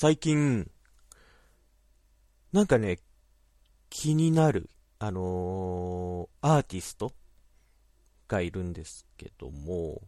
[0.00, 0.70] 最近、
[2.52, 3.00] なんかね、
[3.90, 7.12] 気になる、あのー、アーティスト
[8.28, 10.00] がいるんですけども、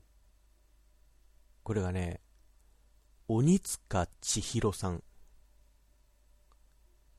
[1.64, 2.21] これがね、
[3.26, 5.03] 鬼塚千尋さん。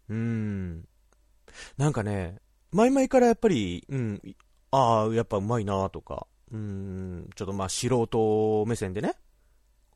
[0.08, 0.88] うーん。
[1.76, 2.38] なんかね、
[2.72, 4.22] 前々からやっぱり、うん、
[4.72, 9.16] ああ、やっぱうまいなとか、うん、ちょっとまあ素人目線でね、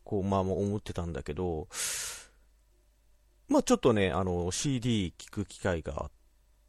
[0.03, 1.69] こう、まあ思ってたんだけど、
[3.47, 6.11] まあちょっとね、あの、CD 聴く機会があっ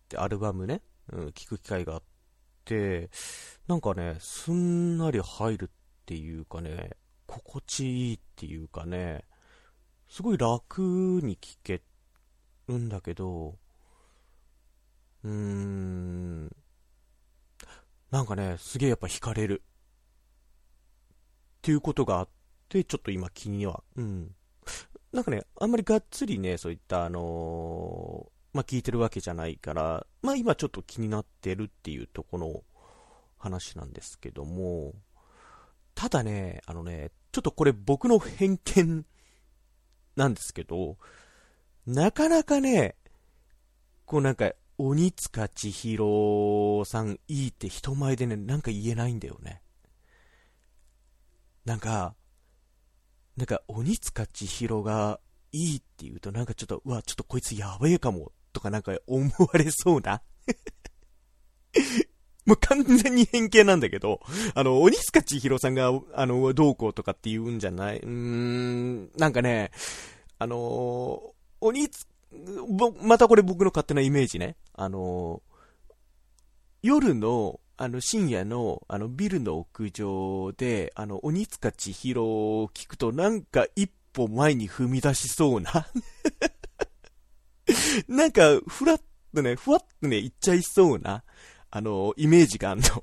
[0.08, 2.02] て、アルバムね、うん、聴く機会があっ
[2.64, 3.10] て、
[3.66, 5.68] なんかね、すんなり入るっ
[6.04, 6.90] ていうかね、
[7.26, 9.24] 心地いいっていうかね、
[10.08, 10.80] すごい楽
[11.22, 11.82] に聴け
[12.68, 13.58] るんだけど、
[15.24, 16.56] うーん、
[18.10, 19.62] なんかね、すげえやっぱ惹かれる。
[21.58, 22.28] っていうことがあっ
[22.68, 24.34] て、ちょっと今気には、うん。
[25.16, 32.62] なんかね、あんまりがっつりね、そういったあのー、まあ、聞いてるわけじゃないから、まあ、今ちょっと気になってるっていうとこの
[33.38, 34.92] 話なんですけども、
[35.94, 39.06] ただね、あのね、ちょっとこれ僕の偏見
[40.16, 40.98] なんですけど、
[41.86, 42.94] なかなかね、
[44.04, 49.62] こうなんか、鬼塚千尋さんいいって人前でね、なんか言えないんだよね。
[51.64, 52.14] なんか、
[53.36, 55.20] なんか鬼塚千尋が
[55.52, 60.22] いいって言うとなんかちょっと、うわ、ちょっとこいつやべえかも、とかなんか思われそうな。
[62.46, 64.20] もう完全に偏見なんだけど、
[64.54, 67.98] あの、鬼塚千尋さんが、あの、どうこうとかって言うんじゃない？
[67.98, 69.72] うーん、なんかね、
[70.38, 72.06] あの鬼塚、
[73.02, 74.56] またこれ僕の勝手なイメージね。
[74.74, 75.42] あの
[76.82, 85.86] 夜の、あの、深夜の、あの、ビルの屋上で、あの、鬼塚千尋を聞くと、なんか一歩前に踏み出しそうな。
[88.08, 89.00] なんか、ふらっ
[89.34, 91.22] とね、ふわっとね、行っちゃいそうな、
[91.70, 92.86] あの、イメージがあんの。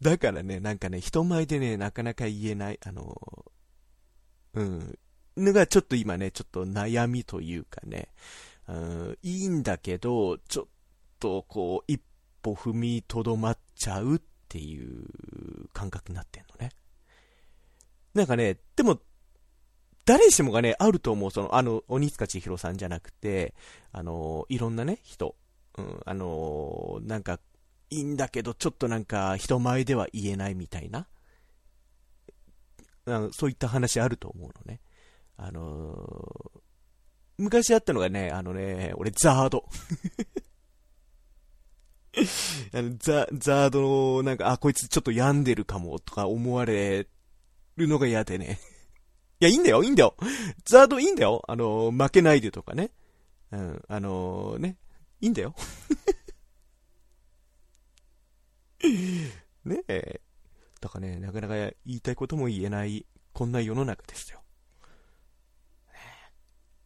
[0.00, 3.46] だからね、なんかね、人前でね、なかなか言えない、あの、
[4.54, 4.98] うん、
[5.36, 8.08] のがちょっと今ね、ちょっと悩みというかね、
[8.68, 10.66] うん、いいんだけど、ちょっ
[11.18, 12.00] とこう、一
[12.42, 16.70] 歩踏みとどまっちゃうっていう感覚になってんのね。
[18.14, 19.00] なんかね、でも、
[20.04, 21.30] 誰しもがね、あると思う。
[21.30, 23.54] その、あの、鬼塚千尋さんじゃなくて、
[23.92, 25.34] あの、いろんなね、人。
[25.76, 27.40] うん、あの、なんか、
[27.90, 31.06] いいんだけど、ちょっとなんか、人前では言えないみたいな。
[33.32, 34.80] そういった話あると思うのね。
[35.36, 36.50] あの、
[37.38, 39.64] 昔あったのがね、あのね、俺ザード。
[42.74, 47.06] あのザ、ザードの、なんか、あ、こいつちょっと病んでるかも、とか思われ
[47.76, 48.58] るのが嫌でね。
[49.40, 50.16] いや、いいんだよ、いいんだよ。
[50.64, 51.44] ザードいいんだよ。
[51.46, 52.90] あの、負けないでとかね。
[53.52, 54.76] うん、あの、ね、
[55.20, 55.54] いいんだよ。
[59.64, 60.20] ねえ。
[60.80, 64.42] だからね、なかなか言いたいことも言えない、こんな世の中ですよ。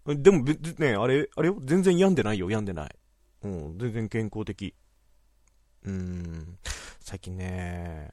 [0.06, 1.58] でも、ね、あれ、あれよ？
[1.64, 2.96] 全然病んでないよ、病んでない。
[3.42, 4.74] うん、全然健康的。
[5.84, 6.58] うーん、
[7.00, 8.10] 最近ね、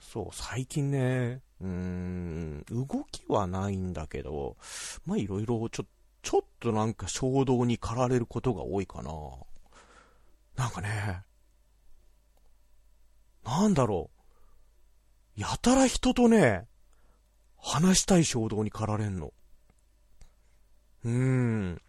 [0.00, 4.56] そう、最近ね、うーん、動きはないんだけど、
[5.04, 5.86] まあいろいろちょ、
[6.22, 9.12] ちょっとなんか衝動に駆られることが多いかな。
[10.56, 11.22] なんかね、
[13.44, 14.10] なんだろ
[15.36, 15.40] う。
[15.40, 16.66] やたら人とね、
[17.58, 19.32] 話したい衝動に駆られんの。
[21.06, 21.80] うん。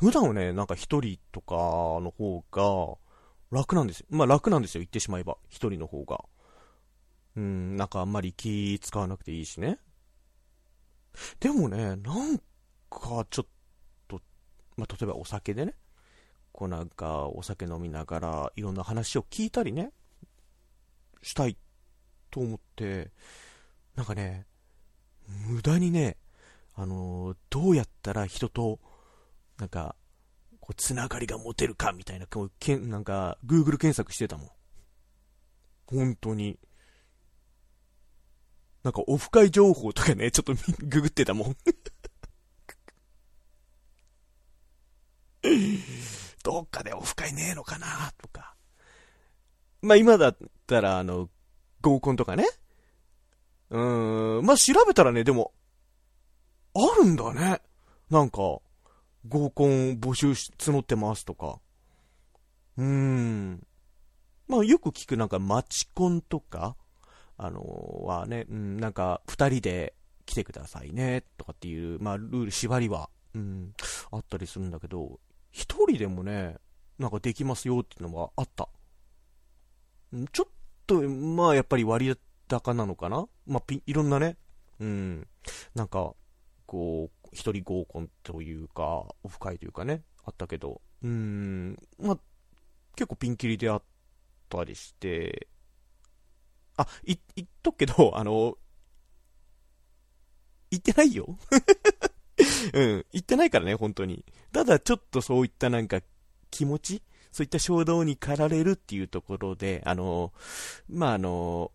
[0.00, 4.06] 普段はね、なんか一人とかの方が楽なんですよ。
[4.10, 5.36] まあ楽なんですよ、言ってしまえば。
[5.48, 6.24] 一人の方が。
[7.36, 9.78] うん、なんかあんまり気使わなくていいしね。
[11.38, 12.38] でもね、なん
[12.90, 13.46] かちょっ
[14.08, 14.20] と、
[14.76, 15.74] まあ例えばお酒でね、
[16.50, 19.92] こうなんかお酒飲みながらいろんな話を聞いたりね、
[21.22, 21.56] したい
[22.32, 23.12] と思って、
[23.94, 24.46] なんかね、
[25.46, 26.16] 無駄にね、
[26.78, 28.78] あのー、どうやったら人と、
[29.58, 29.96] なんか、
[30.60, 34.50] こう、つながりが持てるかみたいな、こうけんなんか、Google 検索してたもん。
[35.86, 36.58] 本当に。
[38.82, 41.56] なんか、オフ会情報とかね、ちょっと ググってたもん。
[46.42, 48.54] どっかでオフ会ねえのかなとか。
[49.80, 50.36] まあ今だっ
[50.66, 51.30] たら、あの、
[51.80, 52.46] 合コンとかね。
[53.70, 55.54] うーん、まあ調べたらね、でも、
[56.76, 57.60] あるんだね。
[58.10, 58.38] なんか、
[59.28, 61.58] 合コン募集し、募ってますとか。
[62.76, 63.66] うーん。
[64.48, 66.76] まあよく聞くなんかマチコンとか、
[67.38, 67.60] あの
[68.04, 69.94] はね、うん、なんか、二人で
[70.24, 73.72] 来てくださいね、とかっていう、まあ、ルール、縛りは、うん、
[74.10, 75.20] あったりするんだけど、
[75.50, 76.56] 一人でもね、
[76.98, 78.68] なんかできますよっていうのはあった。
[80.32, 80.52] ちょっ
[80.86, 82.16] と、まあ、やっぱり割
[82.48, 84.36] 高なのかなまあ、いろんなね、
[84.80, 85.26] うん、
[85.74, 86.14] なんか、
[86.66, 92.18] こう、一人合コンというか、オフ会というかね、あったけど、うん、まあ、
[92.96, 93.82] 結構ピンキリであっ
[94.48, 95.48] たりして、
[96.76, 98.58] あ、い、言っとくけど、あの、
[100.70, 101.38] 言ってないよ。
[102.74, 104.24] うん、言ってないからね、本当に。
[104.52, 106.00] ただちょっとそういったなんか
[106.50, 107.02] 気持ち
[107.36, 110.32] そういった衝動に駆られるっていうところで、あの、
[110.88, 111.70] まあ、あの、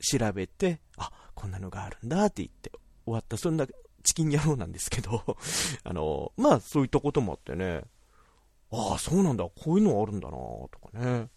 [0.00, 2.72] 調べて、あ、こんなのがあるんだって言って
[3.04, 3.68] 終わった、そんな
[4.06, 5.24] チキン野郎なんですけど、
[5.84, 7.82] あの、まあ、そういったこともあってね、
[8.70, 11.28] ああ、そうなんだ、こういうのあるんだなとかね。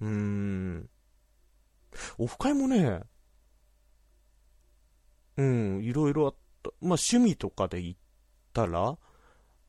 [0.00, 0.90] うーん。
[2.18, 3.02] オフ会もね、
[5.36, 6.70] うん、いろいろあった。
[6.80, 7.96] まあ、趣味とかで言っ
[8.52, 8.98] たら、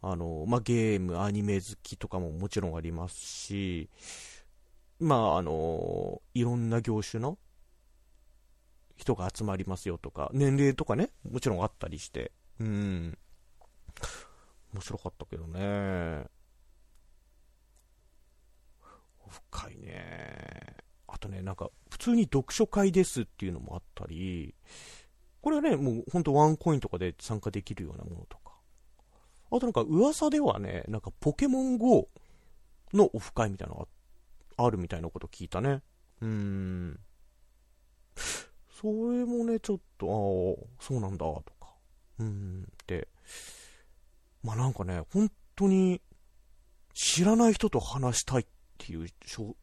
[0.01, 3.89] あの、まあ、ゲーム、アニメ好きとかももちろんありますし、
[4.99, 7.37] まあ、あの、いろんな業種の
[8.95, 13.17] 人が集まりますよとか、年齢とかね、もちろんあったりして、うん。
[14.73, 16.25] 面白かったけどね。
[19.29, 20.77] 深いね。
[21.07, 24.55] あとね、なんか、普通に読書会ですっていうのもあったり、
[25.41, 28.53] これはね、もうほんとワンコインとかで参加できるようなものとか。
[29.51, 32.07] あとなんか噂ではね、なんかポケモン GO
[32.93, 33.87] のオフ会みたいなのが
[34.65, 35.81] あるみたいなこと聞いたね。
[36.21, 36.99] うーん。
[38.83, 41.73] それもね、ちょっと、ああ、そうなんだ、とか。
[42.19, 43.07] うん、で、
[44.43, 46.01] まあなんかね、本当に
[46.93, 48.45] 知らない人と話したいっ
[48.77, 49.55] ていう衝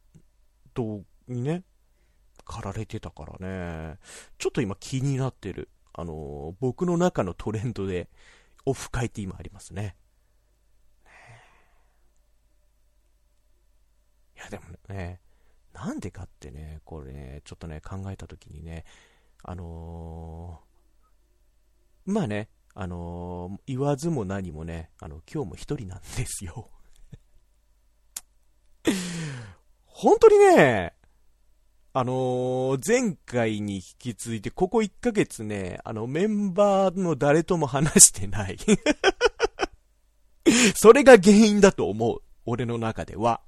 [0.73, 1.65] 動にね、
[2.47, 3.99] 駆られてたからね、
[4.39, 5.69] ちょっと今気になってる。
[5.93, 8.09] あの、僕の中のトレンドで、
[8.65, 9.97] オフ会って今ありますね。
[14.35, 15.21] いやでもね、
[15.75, 18.85] なんでかってね、これね、ちょっとね、考えたときにね、
[19.43, 26.71] あのー、まあね、あのー、言わずも何もね、あの、今日も一人なんですよ。
[29.85, 30.95] 本当にね、
[31.93, 38.59] あのー、前回に引き続いて、ここ1ヶ月ね、あの、メンバーの誰とも話してない。
[40.77, 42.23] それが原因だと思う。
[42.47, 43.41] 俺の中では。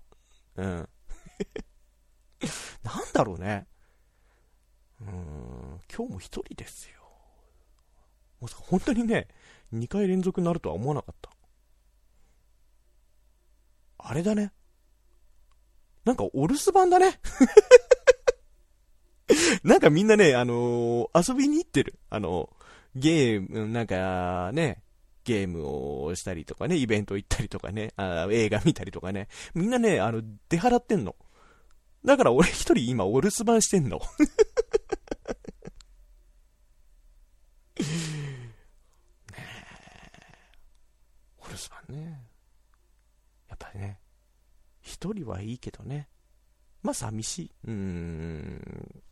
[0.56, 0.88] うん。
[2.82, 3.66] なんだろうね。
[5.06, 7.02] うん、今日も一人ですよ。
[8.40, 9.28] もう本当にね、
[9.72, 11.30] 2回連続になるとは思わなかった。
[13.98, 14.52] あれだね。
[16.04, 17.20] なんかお留守番だね。
[19.62, 21.98] なんかみんなね、あのー、遊びに行ってる。
[22.10, 24.82] あのー、ゲーム、なんかね、
[25.24, 25.64] ゲーム
[26.04, 31.14] をしたりとかね、イベント行ったりとかね、あ映画見たりとかね、みんなね、あの、出払ってんの。
[32.04, 34.00] だから俺一人今お留守番してんの。
[37.78, 39.42] ねえ
[41.38, 42.28] お留守番ね。
[43.48, 44.00] やっぱりね、
[44.80, 46.08] 一人はいいけどね。
[46.82, 47.50] まあ寂しい。
[47.64, 49.02] うーん。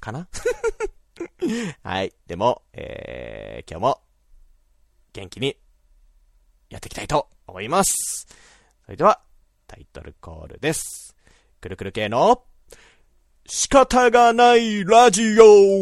[0.00, 0.28] かな？
[1.82, 2.14] はい。
[2.26, 4.02] でも、えー、今日も、
[5.12, 5.56] 元気に、
[6.68, 8.26] やっていきたいと思います。
[8.84, 9.22] それでは、
[9.66, 11.16] タイトルコールです。
[11.60, 12.44] くるくる系の、
[13.52, 15.80] 仕方がないラジオ。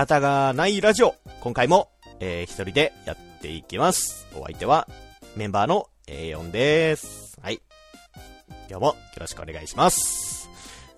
[0.00, 1.14] 方がないラジオ。
[1.42, 1.90] 今回も、
[2.20, 4.26] えー、一人でやっていきます。
[4.34, 4.88] お相手は、
[5.36, 7.38] メンバーの A4 です。
[7.42, 7.60] はい。
[8.70, 10.48] 今日もよろしくお願いします。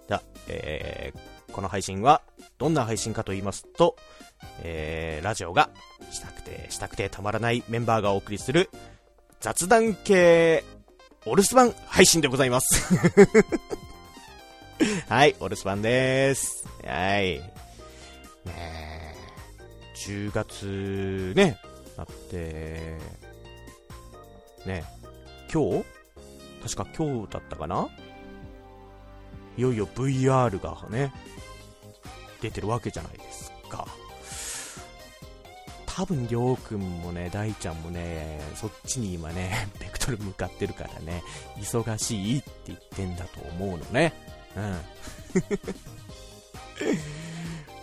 [0.06, 2.22] じゃえー、この配信は、
[2.58, 3.96] どんな配信かと言いますと、
[4.62, 5.70] えー、ラジオが
[6.12, 8.70] したくて、したくてたまらないメンバーがお送りする、
[9.40, 10.62] 雑談系、
[11.26, 12.94] お留守番配信でございます。
[15.10, 16.68] はい、お留守番です。
[16.86, 17.61] はい。
[20.06, 21.60] 10月ね、
[21.96, 22.98] なって、
[24.66, 24.84] ね
[25.52, 25.84] 今日？
[26.74, 27.88] 確か今日だったかな？
[29.56, 31.12] いよいよ VR がね、
[32.40, 33.86] 出てるわけじゃないですか。
[35.86, 41.22] 多分、りょうくんもね、大ちゃんもね、そっちに今ね、 ベクトル向かってるからね、
[41.58, 44.12] 忙しいって言ってんだと思うのね。
[44.56, 44.80] うん。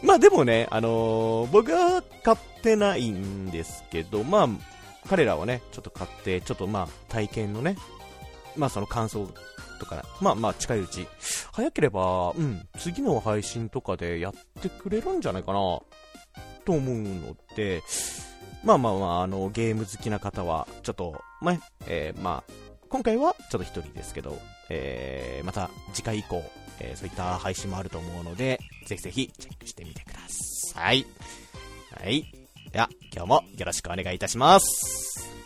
[0.01, 4.47] まあでもね、あのー、僕は買ってないんですけど、まあ、
[5.07, 7.75] 彼らはね、ちょっと買って、ちょっとまあ、体験のね、
[8.55, 9.29] まあその感想
[9.79, 11.07] とか、まあまあ近いうち、
[11.51, 15.59] 早ければ、うん、次の配信とかでやってくれるんじゃないかな、
[16.65, 17.81] と思うので、
[18.63, 22.53] まあまあまあ、あの、ゲーム好きな方は、ちょっと、ね、えー、まあ、
[22.89, 24.37] 今回はちょっと一人ですけど、
[24.69, 26.43] えー、また次回以降、
[26.79, 31.05] えー、そういった配信もあると思うので、ぜひぜひチェックしてみてください。
[31.91, 32.23] はい。
[32.71, 35.38] では、今日もよろしくお願いいたします。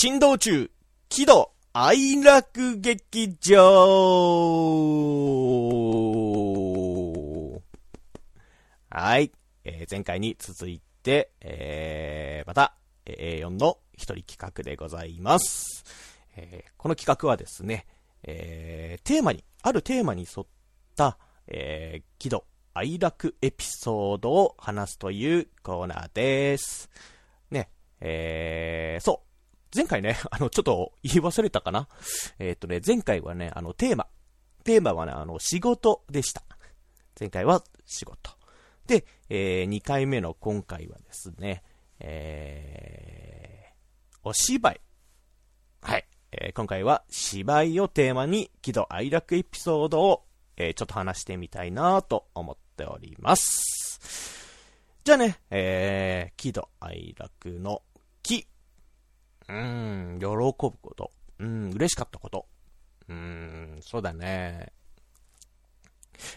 [0.00, 0.70] 珍道中、
[1.08, 3.58] 喜怒哀楽劇場
[8.90, 9.32] はい。
[9.64, 12.76] えー、前回に続いて、えー、また、
[13.06, 15.82] A4 の一人企画でございます。
[16.36, 17.84] えー、この企画はですね、
[18.22, 20.46] えー、テーマに、あるテーマに沿っ
[20.94, 26.88] た、えー、喜怒哀楽エピソードを話すというコーナーです。
[27.50, 27.68] ね、
[28.00, 29.27] えー、そう。
[29.74, 31.88] 前回ね、 あの、ちょっと言い忘れたかな？
[32.38, 34.06] えー、っとね、前回はね、あの、テーマ。
[34.64, 36.42] テーマはね、あの、仕事でした。
[37.18, 38.36] 前回は仕事。
[38.86, 41.62] で、えー、2回目の今回はですね、
[42.00, 44.80] えー、お芝居。
[45.82, 46.06] はい。
[46.32, 54.38] えー、今回は芝居をテーマに喜怒哀楽エピソードを、えー、ちょっと話してみたいなと思っております。
[55.04, 57.82] じゃあね、えー、喜怒哀楽の
[58.22, 58.46] 喜
[59.48, 61.10] うん、喜ぶこと。
[61.38, 62.46] うん、嬉しかったこと。
[63.08, 64.72] うん、そうだね。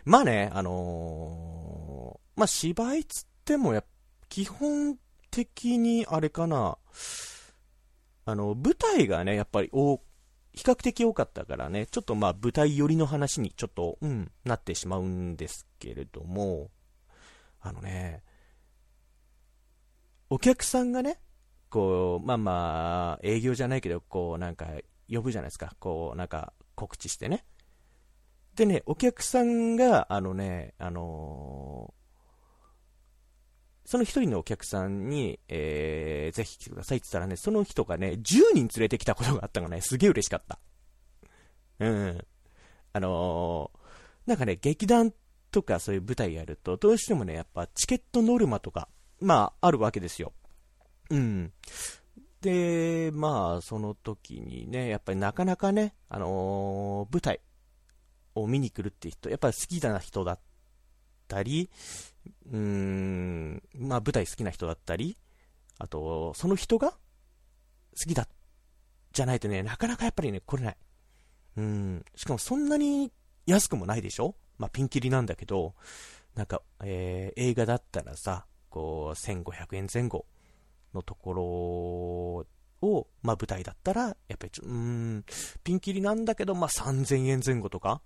[0.06, 3.84] まあね、あのー、まあ芝居つってもや、
[4.30, 4.98] 基本
[5.32, 6.78] 的にあれかな、
[8.26, 10.02] あの、舞台がね、やっぱり多、
[10.54, 16.70] 比較的多かったからね、ちょっとまあ舞台寄りの話にちょっと、うん、なってしまうんですけれども、
[17.60, 18.24] あのね、
[20.30, 21.20] お客さんがね、
[21.72, 24.68] こう、まあまあ、営業じゃないけど、こう、なんか、
[25.10, 25.74] 呼ぶじゃないですか。
[25.80, 27.46] こう、なんか、告知してね。
[28.56, 40.60] でね、お客さんが、あのね、あのー、その一人のお客さんに、えー、ぜひ来てくださいって言ったらね、その人がね、10人連れてきたことがあったのがね、すげえ嬉しかった。
[41.80, 42.26] うん。
[42.92, 45.14] あのー、なんかね、劇団
[45.52, 48.90] とかそういう舞台やると、どうしてもね、やっぱチケットノルマとか、
[49.22, 50.34] まあ、あるわけですよ。
[51.12, 51.54] うん。
[52.42, 57.40] で、まあ、その時にね、やっぱりなかなかね、あのー、舞台
[58.34, 60.40] を見に来るって人、やっぱり好きな人だっ
[61.28, 61.70] たり、
[62.52, 65.18] うーん、まあ舞台好きな人だったり、
[65.78, 66.98] あと、その人が好
[68.08, 68.28] きだ、
[69.12, 70.78] じゃないとね、なかなかやっぱりね、来れない。
[71.58, 73.12] うん、しかもそんなに
[73.46, 74.36] 安くもないでしょ？
[74.58, 75.76] まあピンキリなんだけど、
[76.36, 80.26] なんか、えー、映画だったらさ、こう、1500円前後
[80.94, 81.44] のところ
[82.88, 85.26] を、まあ舞台だったら、やっぱりちょ、うん、
[85.64, 88.02] ピンキリなんだけど、まあ3000円前後とか、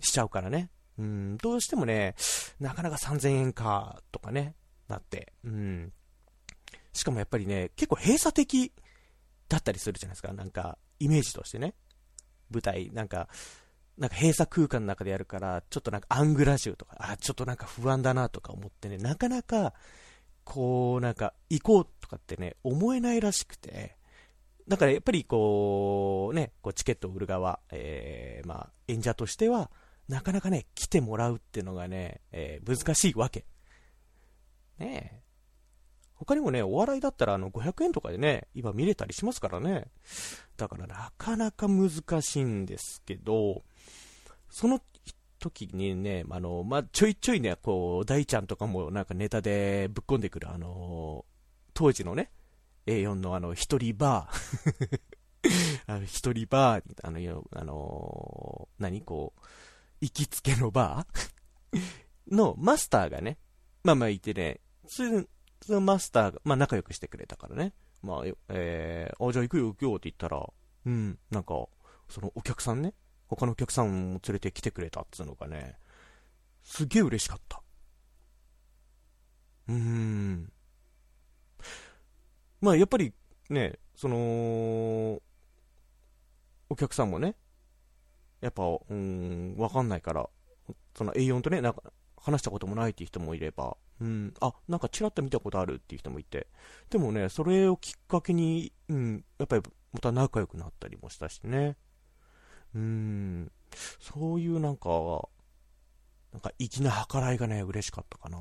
[0.00, 0.70] しちゃうからね。
[0.98, 2.14] うん、どうしてもね、
[2.58, 4.54] なかなか3000円か、とかね、
[4.88, 5.32] なって。
[5.44, 5.92] うん。
[6.92, 8.72] しかもやっぱりね、結構閉鎖的
[9.48, 10.32] だったりするじゃないですか。
[10.32, 11.74] なんか、イメージとしてね。
[12.50, 13.28] 舞台、なんか、
[13.98, 19.74] なんか閉鎖空間の中でやるから、ちょっとなんかアングラ臭とか、あ、ちょっとなんか不安だなとか思ってね、なかなか
[20.46, 23.96] こう、なんか、行こうとかってね、思えないらしくて、
[24.68, 29.70] だからやっぱりこう、ね、こうチケットを売る側、えー、まあ、演者としては、
[30.08, 33.44] なかなかね、来てもらうっていうのがね、えー、難しいわけ。
[34.78, 35.22] ねえ。
[36.14, 39.88] 他にもね、お笑いだったらあの500円とかでね、今見れたりしますからね。
[40.56, 41.90] だからなかなか難
[42.22, 43.64] しいんですけど、
[44.48, 44.80] その
[45.38, 51.24] 時にね、あの、まあ、ちょいちょいね、こう、大ちゃんとかもなんかネタでぶっ込んでくる、あの、
[51.74, 52.30] 当時のね、
[52.86, 55.00] A4 の あの、一人バー。
[55.86, 59.40] あの一人バー、あの、あのー、何こう、
[60.00, 61.80] 行きつけのバー？
[62.34, 63.38] のマスターがね、
[63.84, 65.04] まあまあいてね、そ
[65.72, 70.44] のマスターが、まあ仲良くしてくれたからね、まあ、えー、あ、じゃあ行くよ行くよって言ったら、
[70.86, 71.68] うん、なんか、
[72.08, 72.94] そのお客さんね、
[73.28, 75.78] 他のお客さんも連れてきてくれたっつうのがね、
[76.62, 77.62] すげえ嬉しかった。
[79.68, 80.52] うーん。
[82.60, 83.12] まあやっぱり
[83.50, 85.20] ね、その、
[86.68, 87.36] お客さんもね、
[88.40, 90.28] やっぱ、うん、わかんないから、
[90.96, 91.82] その A4 とね、なんか
[92.16, 96.48] 話したこともないっていう人もいれば、うん、あ、なんかちらっと見たことあるっていう人もいて、
[96.90, 101.76] でもね、それをきっかけに、うん、やっぱりまた仲良くなったりもしたしね。
[102.76, 103.50] うん、
[103.98, 104.90] そういうなんか、
[106.32, 108.38] なんか粋な計らいがね、嬉しかったかな。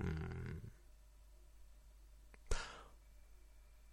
[0.00, 0.62] うん。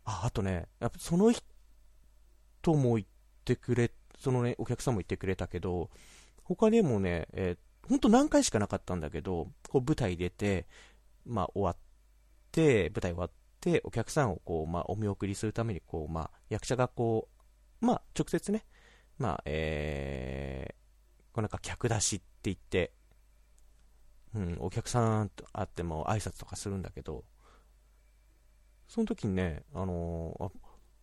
[0.05, 1.43] あ、あとね、やっぱその人
[2.73, 3.07] も言っ
[3.45, 5.91] てくれ、そのね、お客さんも言ってくれたけど、
[6.43, 10.65] 他でもね、えー、ほんと何回しかなかったんだけど、こう舞台出て、
[11.27, 11.77] まあ終わっ
[12.51, 13.31] て、舞台終わっ
[13.61, 17.29] て、お客さんをこう、まあお見送りするために、こう、まあ役者がこ
[17.81, 18.65] う、まあ直接ね、
[19.17, 20.73] まあ、えー、
[21.33, 22.91] こうなんか客出しって言って、
[24.35, 27.23] うん、お客さんと会っても挨拶とかするんだけど、
[28.87, 30.51] その時にね、あのー、あ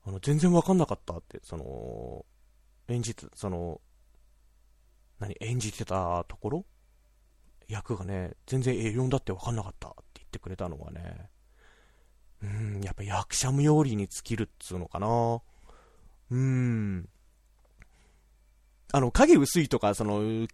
[0.07, 2.25] あの全然わかんなかったって、その、
[2.89, 3.81] 演じて、その、
[5.19, 6.65] 何、演じてたところ
[7.69, 11.29] 役がね、全然 A4 だってわかんなかったって言ってくれたのがね、
[12.43, 15.43] うん、やっぱ役者無用理に尽きるっつうのかな。
[16.31, 17.09] うん。
[18.93, 20.47] あの、影薄いとか、その、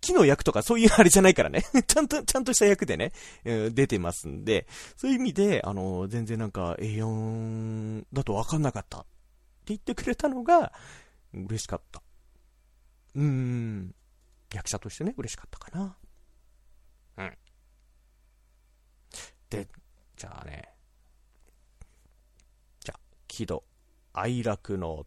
[0.00, 1.64] 木の役とかそういうあれじゃないからね。
[1.86, 3.12] ちゃんと、ちゃんとした役でね、
[3.44, 4.66] えー、出てますんで、
[4.96, 9.08] そういう意味で、あの、全然なんか A4 だとわかんなかったって
[9.66, 10.72] 言ってくれたのが、
[11.32, 12.02] 嬉しかった。
[13.14, 13.94] うーん。
[14.54, 15.96] 役者としてね、嬉しかったかな。
[17.18, 17.38] うん。
[19.50, 19.68] で、
[20.16, 20.72] じゃあね。
[22.80, 23.64] じゃあ、喜怒
[24.12, 25.06] 哀楽の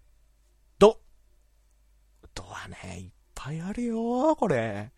[2.39, 4.91] ドはね、いっぱいあるよ、これ。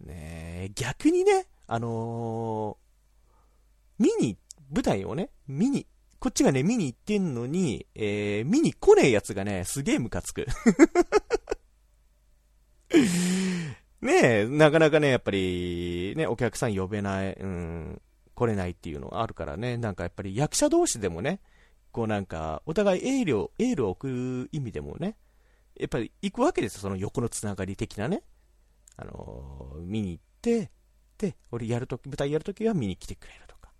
[0.00, 4.38] ね逆にね、あのー、見に、
[4.72, 5.86] 舞台をね、見に、
[6.18, 10.46] こっちがね、見に行ってんのに、えー、見に来ねえやつがね、すげえムカつく。
[14.00, 18.00] ねえ、なかなかね、やっぱり、ね、お客さん呼べない、うん、
[18.34, 21.40] 来れないっていうのがあるからね、なんかやっぱり役者同士でもね、
[21.92, 25.16] こうなんか、お互いエールを、エールを送る意味でもね、
[25.78, 28.22] やっぱり行くわけですよ、その横のつながり的なね。
[28.96, 30.70] あのー、見に行って、
[31.18, 33.70] で、俺やるとき、舞台やるときは見に来てくれるとか。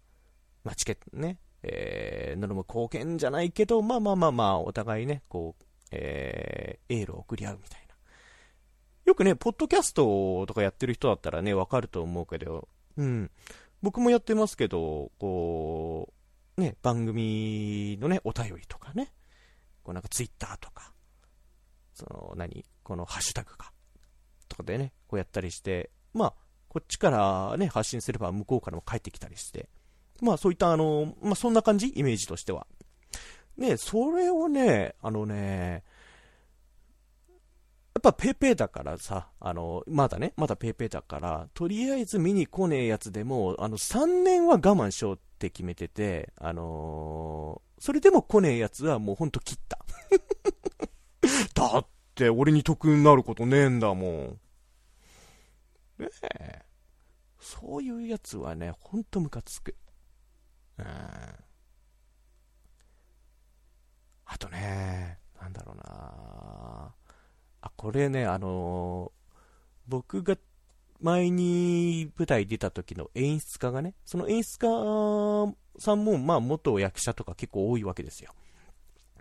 [0.64, 7.94] まあ、チケットね、えー、なるも貢献じゃないけど、まあまあまあまあ、お互いね、こう、えー、エールを送り合うみたいな。
[9.05, 13.31] よくね、ポッドキャストとかやってる人だったらね、わかると思うけど、うん。
[13.83, 16.12] 僕もやってますけど、こ
[16.57, 19.12] う、ね、番組のね、お便りとかね、
[19.83, 20.92] こうなんかツイッターとか、
[22.00, 22.64] その、何？
[22.82, 23.72] このハッシュタグか。
[24.48, 26.34] とかでね、こうやったりして、まあ、
[26.68, 29.68] こっちからね、発信すれば向こうからも帰ってきたりして、
[30.20, 31.92] まあそういったあの、まあそんな感じ？
[31.94, 32.66] イメージとしては。
[33.56, 35.82] ね、それをね、あのね、
[37.94, 49.84] やっぱペーペーだからさ、あの、まだね、まだペーペーだから、とりあえず見に来ねえやつでも、あの、3年は我慢しようって決めてて、あのー、それでも来ねえやつはもうほんと切った。
[51.54, 54.40] だって俺に得になることねえんだもん。
[55.98, 56.09] ね
[56.40, 56.62] え。
[57.38, 59.74] そういうやつはね、ほんとムカつく。
[60.78, 60.87] うん。
[64.26, 66.94] あとね、なんだろうな
[67.62, 69.30] あ、これね、あのー、
[69.88, 70.37] 僕が
[71.00, 74.66] 前に舞台出た時の演出家がね、その演出家
[75.78, 78.33] さんも、まあ、元役者とか結構多いわけですよ。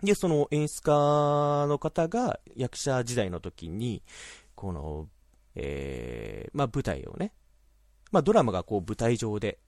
[0.02, 4.02] で、その演出家の方が役者時代の時に、
[4.54, 5.08] この、
[5.54, 7.32] えー、まあ舞台をね、
[8.10, 9.58] まあドラマがこう舞台上で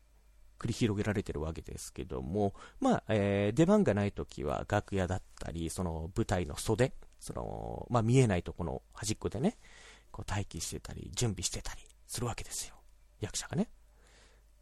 [0.59, 9.59] 繰り広げられてるわけですけども、まあ、えー、出番がない時は楽屋だったり、その舞台の袖、その、まあ見えないとこの端っこでね、
[10.11, 12.77] こう待機してたり、準備してたりするわけですよ。
[13.21, 13.69] 役者がね。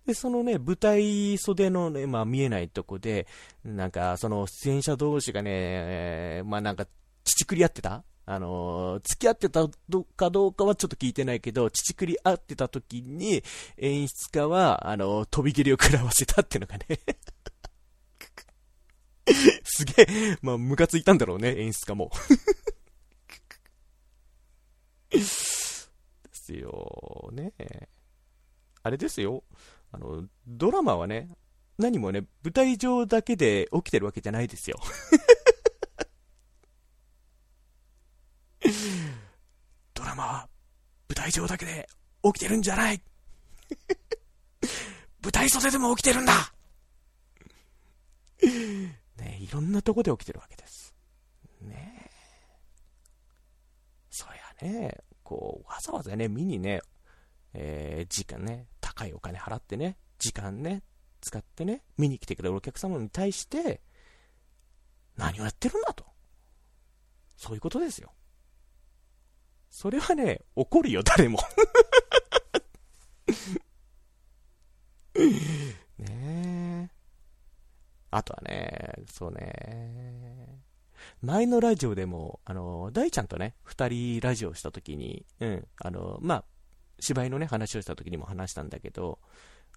[0.07, 3.27] で、そのね、舞台袖のね、まあ見えないとこで、
[3.65, 6.87] なんか、その出演者同士がね、まあなんか、
[7.25, 8.03] 乳くり合ってた？
[8.27, 9.67] あの、付き合ってた
[10.17, 13.43] かどうかはちょっと聞いてないけど、乳くり合ってた時に、
[13.77, 16.87] 演出家は、あの、飛び蹴りを食らわせたっていうのがね
[19.65, 22.11] すげえ、まあ、ムカついたんだろうね、演出家も。
[25.11, 25.91] です
[26.51, 27.53] よ、ね
[28.83, 29.43] あれですよ。
[29.93, 31.29] あの、ドラマはね、
[31.79, 34.79] 何もね、舞台上だけで起きてるわけじゃないですよ。
[39.95, 40.49] ドラマは
[41.09, 41.89] 舞台上だけで
[42.23, 43.03] 起きてるんじゃない
[45.23, 46.53] 舞台袖でも起きてるんだ
[49.17, 50.95] ねいろんなとこで起きてるわけです。
[51.63, 52.11] ね
[54.11, 56.83] そりゃね、こう、わざわざね、見にね、
[57.55, 60.83] えー、時間ね、高いお金払ってね、時間ね、
[61.21, 63.81] 使ってね、見に来てくれるお客様に対して、
[65.17, 66.05] 何をやってるんだと。
[67.37, 68.13] そういうことですよ。
[69.71, 71.39] それはね、怒るよ、誰も。
[75.99, 76.91] ねえ。
[78.11, 80.59] あとはね、そうね。
[81.23, 86.45] 前のラジオでも、あの、大ちゃんとね、二人ラジオした時に、うん、あの、まあ、
[87.01, 89.19] 芝居のね、話をした時にも話したんだけど、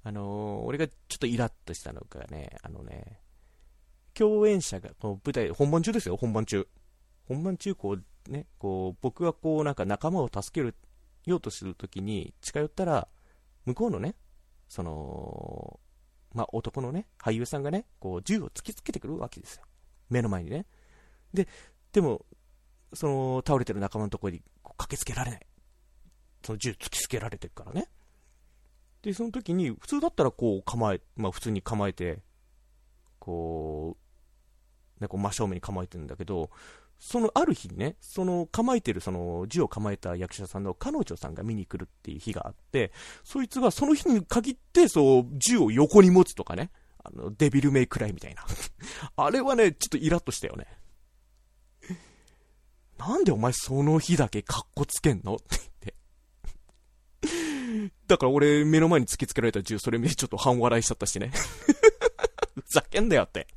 [0.04, 3.20] あの俺がちょっとイラッとしたのがね、あのね、
[4.14, 6.68] 共演者が、この舞台、本番中ですよ、本番中。
[7.28, 10.76] 本番中、こう、ね、こう、僕がこう、なんか仲間を助ける、
[11.26, 13.08] ようとするときに近寄ったら、
[13.66, 14.16] 向こうのね、
[14.68, 15.80] その、
[16.34, 19.64] まあ、男のね、俳優さんがね、こう、銃を突きつけてくるわけですよ。
[20.10, 20.66] 目の前にね。
[21.34, 21.48] で、
[21.92, 22.26] でも、
[22.94, 24.42] その、倒れてる仲間のところに
[24.78, 25.48] 駆けつけられない。
[26.44, 27.90] その銃突きつけられてるからね。
[29.02, 32.20] で、その時に、普通だったらこう構え、まあ普通に構えて、
[33.20, 33.98] こ
[35.00, 36.50] う、ね、こう真正面に構えてるんだけど、
[37.00, 46.72] そのある日にね、その構えてる、その銃を構えた役者さんの彼女さんが見に来るっていう日があって、そいつがその日に限って、そう、銃を横に持つとかね、
[47.04, 48.46] あの、デビルメイクライみたいな。
[49.18, 50.66] あれはね、ちょっとイラッとしたよね。
[52.98, 55.36] なんでお前その日だけカッコつけんの？
[55.36, 55.73] って。
[58.08, 61.32] だから俺目の前に突きつけられた銃それ見てちょっと半笑いしちゃったしね。
[62.56, 63.48] ふざけんだよって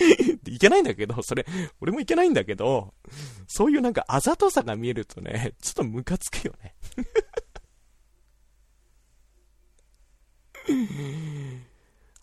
[0.46, 1.46] いけないんだけど、それ、
[1.80, 2.94] 俺もいけないんだけど、
[3.46, 6.74] そういうなんかあざとさが見えるとね、ちょっとムカつくよね。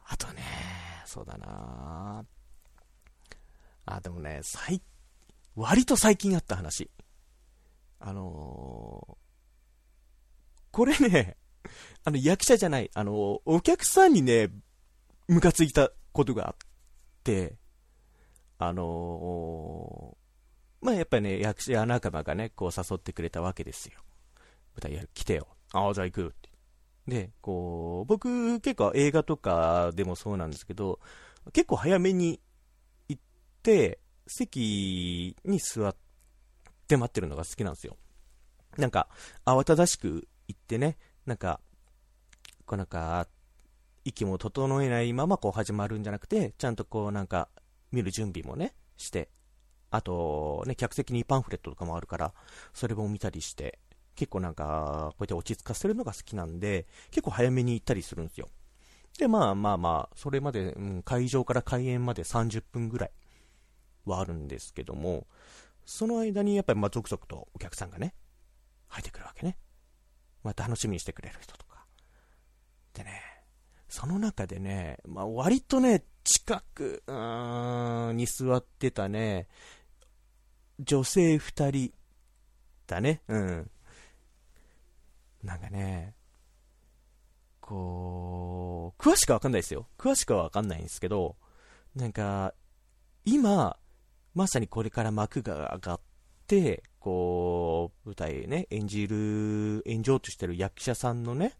[0.06, 0.42] あとね、
[1.06, 2.26] そうだな
[3.86, 4.82] あ、でもね、最、
[5.56, 6.90] 割と最近あった話。
[8.00, 9.27] あのー、
[10.72, 11.38] これね、
[12.04, 14.50] あの、役者じゃない、あの、お客さんにね、
[15.28, 16.56] ムカついたことがあっ
[17.24, 17.56] て、
[18.60, 24.00] あのー、まあ、やっぱりね、役者仲間がね、こう誘ってくれたわけですよ。
[24.76, 25.48] 舞台やる、来てよ。
[25.74, 26.50] ああ、じゃあ行くって。
[27.08, 31.00] で、こう、僕結構映画とかでもそうなんですけど、
[31.54, 32.40] 結構早めに
[33.10, 33.22] 行っ
[33.64, 35.96] て、席に座っ
[36.88, 37.98] て待ってるのが好きなんですよ。
[38.78, 39.08] なんか、
[39.46, 41.60] 慌ただしく行ってね、なんか、
[42.66, 43.28] こうなんか、
[44.04, 47.50] 息も整えないままこう始まるんじゃなくて、ちゃんとこうなんか、
[47.92, 49.30] 見る準備もね、して、
[49.90, 52.34] あと、ね、客席にパンフレットとかもあるから、
[52.74, 53.80] それも見たりして、
[54.16, 58.50] 結構なんか、こうやって落ち着かせるのが好きなんで、結構早めに行ったりするんですよ。
[59.18, 63.12] で、まあまあまあ、それまで、うん、会場から開演まで30分ぐらい
[64.06, 65.28] はあるんですけども、
[65.86, 68.14] その間にやっぱりまあ続々とお客さんがね、
[68.88, 69.58] 入ってくるわけね。
[70.48, 71.84] まあ楽しみにしてくれる人とか。
[72.94, 73.22] でね、
[73.90, 77.04] その中でね、まあ割とね、近く、
[78.16, 79.50] に座ってたね、
[80.80, 81.94] 女性二人
[82.88, 83.22] だね。
[83.28, 83.72] うん。
[85.44, 86.14] なんかね、
[87.60, 89.90] こう、詳しくはわかんないですよ。
[89.98, 91.36] 詳しくはわかんないんですけど、
[91.94, 92.54] なんか、
[93.26, 93.78] 今、
[94.34, 96.00] まさにこれから幕が上がっ、
[97.00, 101.54] こう、舞台ね、演じる、演じようとしてる役者さんのね、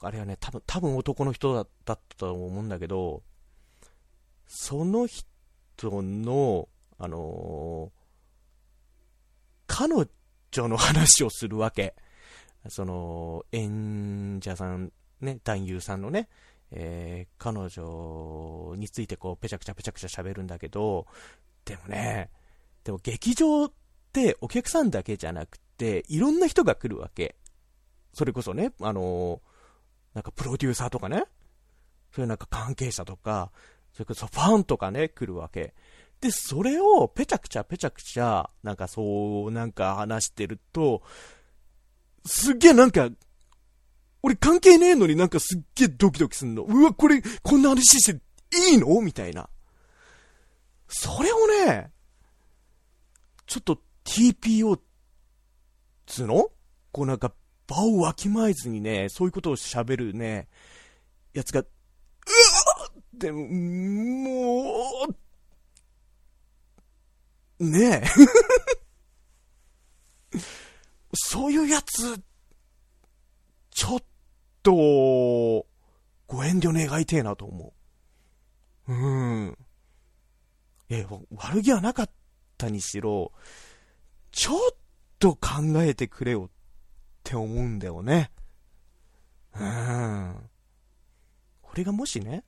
[0.00, 3.22] あれはね、多分、多分男の人だったと思うんだけど、
[4.46, 8.04] その人の、あのー、
[9.66, 10.08] 彼
[10.50, 11.94] 女の話をするわけ。
[12.68, 16.28] その、演者さん、ね、男優さんのね、
[16.70, 21.06] えー、彼女についてこう、ぺちゃくちゃぺちゃくちゃ喋るんだけど、
[21.64, 22.30] でもね、
[22.82, 23.68] でも劇場
[24.20, 27.34] ってお客さんだけじゃなくて、いろんな人が来るわけ。
[28.12, 31.24] それこそね、あのー、なんかプロデューサーとかね、
[32.14, 33.50] そういうなんか関係者とか、
[33.92, 35.74] それこそファンとかね、来るわけ。
[36.20, 41.02] で、それをぺちゃくちゃぺちゃくちゃ、なんかそう、なんか話してると、
[42.24, 43.10] すっげえなんか、
[44.22, 46.62] 俺関係ねえのになんかすっげえドキドキすんの。
[46.62, 48.20] うわ、これ、こんな話して
[48.70, 49.00] いいの？
[49.02, 49.50] みたいな。
[50.88, 51.90] それをね、
[53.46, 54.78] ちょっと TPO
[56.06, 56.50] つの？
[56.92, 57.32] こうなんか
[57.66, 60.48] 場をわきまえずにね、そういうことを喋るね、
[61.32, 61.68] やつが、うわ
[62.88, 65.06] っって、も
[67.60, 68.04] う、ねえ。
[71.14, 72.20] そういうやつ、
[73.70, 74.02] ちょっ
[74.62, 74.72] と、
[76.26, 77.72] ご遠慮願いてえなと思
[78.88, 78.92] う。
[78.92, 78.94] う
[79.46, 79.58] ん。
[80.90, 82.10] え、悪気はなかっ
[82.58, 83.32] たにしろ、
[84.34, 84.58] ちょっ
[85.20, 86.50] と考えてくれよっ
[87.22, 88.32] て思うんだよね。
[89.56, 90.50] うん。
[91.62, 92.42] これがもしね、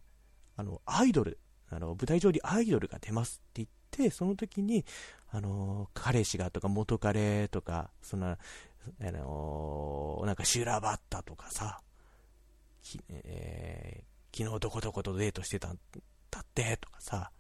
[0.57, 1.39] あの、アイドル、
[1.71, 3.69] あの、舞台上にアイドルが出ますって言っ
[4.09, 4.85] て、その時に、
[5.31, 8.37] あの、彼氏がとか元彼とか、そんな、
[9.01, 11.81] あの、なんか修羅場ったとかさ、
[12.83, 15.79] きえー、昨日どこどことデートしてたん
[16.31, 17.31] だってとかさ、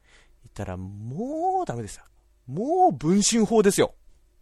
[0.44, 2.04] 言ったらもうダメですよ。
[2.46, 3.96] もう文春法ですよ。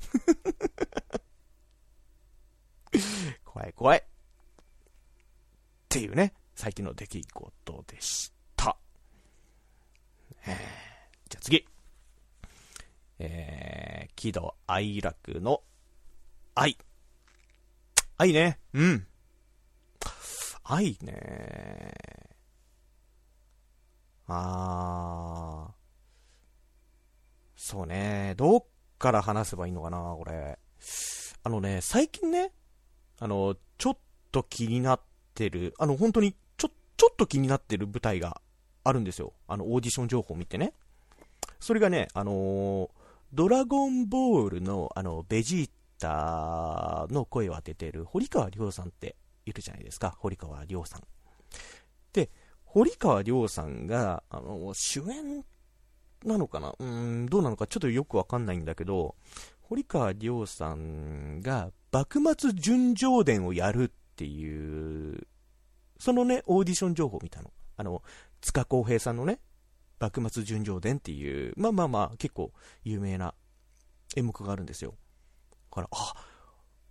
[3.45, 3.99] 怖い怖い。
[3.99, 4.03] っ
[5.89, 8.77] ていうね、最近の出来事でした。
[10.47, 10.57] えー、
[11.31, 11.67] じゃあ次。
[13.19, 15.63] えー、喜怒哀楽の
[16.55, 16.77] 愛。
[18.19, 18.59] 愛ね。
[18.73, 19.07] うん。
[20.65, 21.95] 愛ね。
[24.27, 25.75] あー。
[27.57, 28.35] そうね。
[28.37, 28.65] どっ
[29.05, 30.59] から話せばいいのかな、これ。
[31.43, 32.53] あのね、最近ね、
[33.21, 33.99] あの、ちょっ
[34.33, 35.01] と気になっ
[35.35, 38.41] てる、あの、本当に、ちょ、ちょっと気になってる舞台が
[38.83, 39.35] あるんですよ。
[39.47, 40.73] あの、オーディション情報を見てね。
[41.61, 42.89] それがね、あのー、
[43.35, 50.17] ドラゴンボールの、あの、ベジータの声を当ててる堀川亮さんっているじゃないですか。
[50.19, 51.03] 堀川亮さん。
[52.15, 52.31] で、
[52.65, 55.45] 堀川亮さんが、あの、主演
[56.25, 56.71] なのかな？
[56.71, 59.15] うーん、どうなのかちょっとよくわかんないんだけど、
[59.63, 65.27] 堀川亮さんが、幕末純情伝をやるっていう、
[65.99, 67.53] そのね、オーディション情報見たの。
[67.77, 68.03] あの、
[68.41, 69.41] 塚公平さんのね、
[70.01, 73.35] 幕末純情伝っていう、まあまあまあ、結構有名な
[74.17, 74.95] 演目があるんですよ。
[75.51, 76.15] だから、あ、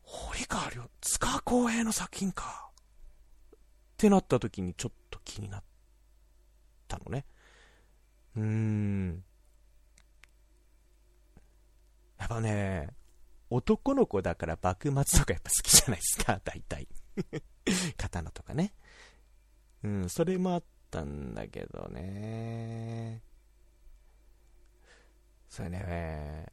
[0.01, 2.69] 堀川亮、塚公平の作品か。
[3.53, 3.57] っ
[3.97, 5.63] てなった時にちょっと気になっ
[6.87, 7.25] たのね。
[8.35, 9.23] うーん。
[12.19, 12.89] やっぱね、
[13.49, 16.87] 男の子だから幕末とかやっぱ好きじゃないですか、 大体。
[17.97, 18.73] 刀とかね。
[19.83, 23.21] うん、それもあったんだけどね。
[25.49, 26.47] それね、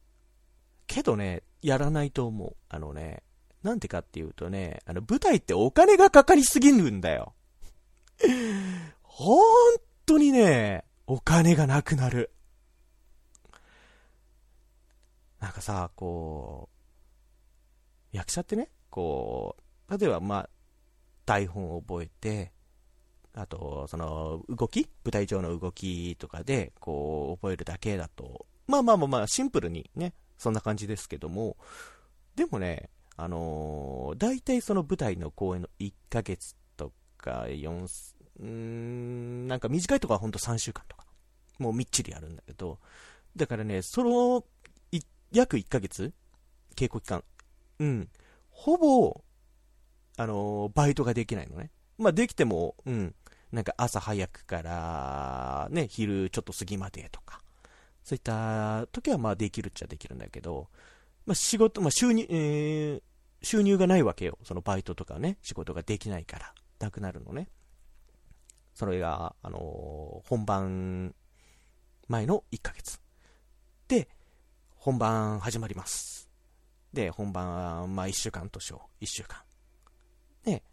[0.85, 2.55] けどね、やらないと思う。
[2.69, 3.23] あのね、
[3.63, 7.33] なんでかっていうとね、あの、舞台ってお金がかかりすぎるんだよ。
[9.01, 9.41] 本
[10.05, 12.31] 当にね、お金がなくなる。
[15.41, 16.69] なんかさ、こ
[18.13, 19.57] う、役者ってね、こ
[19.89, 20.49] う、例えばまあ、
[21.25, 22.53] 台本を覚えて、
[23.33, 31.57] あと、その、動き舞台上の動きとかで、こう、覚えるだけだと、まあまあまあまあ、シンプルにね、そんな感じですけども、
[32.37, 37.85] でもね、あのー、大体その舞台の公演の1ヶ月とか4、
[38.41, 41.05] うーん、なんか短いとこはほんと3週間とか、
[41.59, 42.79] もうみっちりやるんだけど、
[43.35, 44.43] だからね、その、
[45.31, 46.11] 約1ヶ月
[46.75, 47.23] 稽古期間、
[47.79, 48.09] うん、
[48.49, 49.21] ほぼ、
[50.17, 51.71] あのー、バイトができないのね。
[51.97, 53.15] まあ、できても、うん、
[53.51, 57.39] なんか朝早くから、ね、昼ちょっと過ぎまでとか、
[58.03, 60.67] そういった時はまあできるっちゃできるんだけど、
[61.25, 63.01] まあ、仕事、まあ、収入、えー、
[63.41, 64.37] 収入がないわけよ。
[64.43, 67.47] そのバイトとかね、仕事ができないから、なくなるのね。
[68.81, 71.13] それが、あのー、本番
[72.07, 72.99] 前の1ヶ月。
[73.87, 74.09] で、
[74.75, 76.27] 本番始まります。
[76.91, 79.03] で、本番、まあ1週間としよう。
[79.03, 79.37] 1週間。
[80.47, 80.63] ね。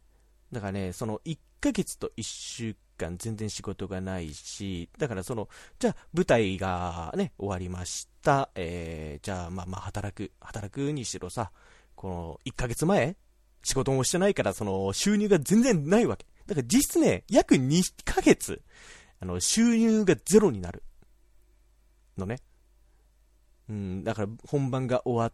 [0.51, 8.49] だからね、その1ヶ月と1週間全然仕事がないし、だからその、じゃあ舞台がね、終わりました。
[8.55, 11.53] えー、じゃあまあまあ働く、働くにしろさ、
[11.94, 13.18] この1ヶ月前
[13.62, 16.25] 仕事もしてないから、その収入が全然ないわけ。
[16.48, 18.62] だから実質ね、約2ヶ月、
[19.20, 20.82] あの、収入がゼロになる。
[22.16, 22.38] のね。
[23.68, 25.32] うん、だから本番が終わっ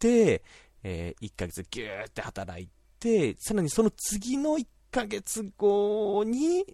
[0.00, 0.42] て、
[0.82, 2.68] えー、1ヶ月ギューって働い
[2.98, 6.64] て、さらにその次の1ヶ月後に、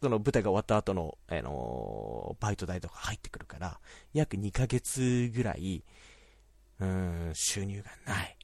[0.00, 3.80] その舞台が終わった後の、あのー、バイト代とか入ってくるから、
[4.12, 5.84] 約2ヶ月ぐらい、
[6.78, 8.36] うん、収入がない。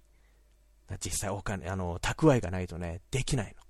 [1.00, 3.67] 実際お金、あの、蓄えがないとね、できないの。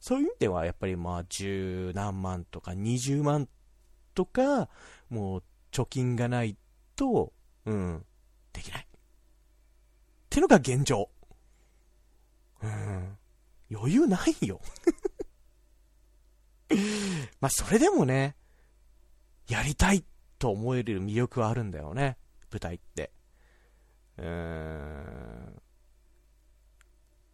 [0.00, 3.48] そういう意味では、やっぱりまあ、十何万とか20万
[4.14, 4.70] とか、
[5.10, 6.56] もう、貯金がない
[6.96, 7.32] と、
[7.66, 8.04] うん、
[8.52, 8.82] できない。
[8.82, 8.86] っ
[10.30, 11.10] てのが現状。
[12.62, 13.18] うん。
[13.70, 14.60] 余裕ないよ
[17.40, 18.36] まあ、それでもね、
[19.48, 20.04] やりたい
[20.38, 22.16] と思える魅力はあるんだよね、
[22.50, 23.12] 舞台って。
[24.16, 25.62] うーん。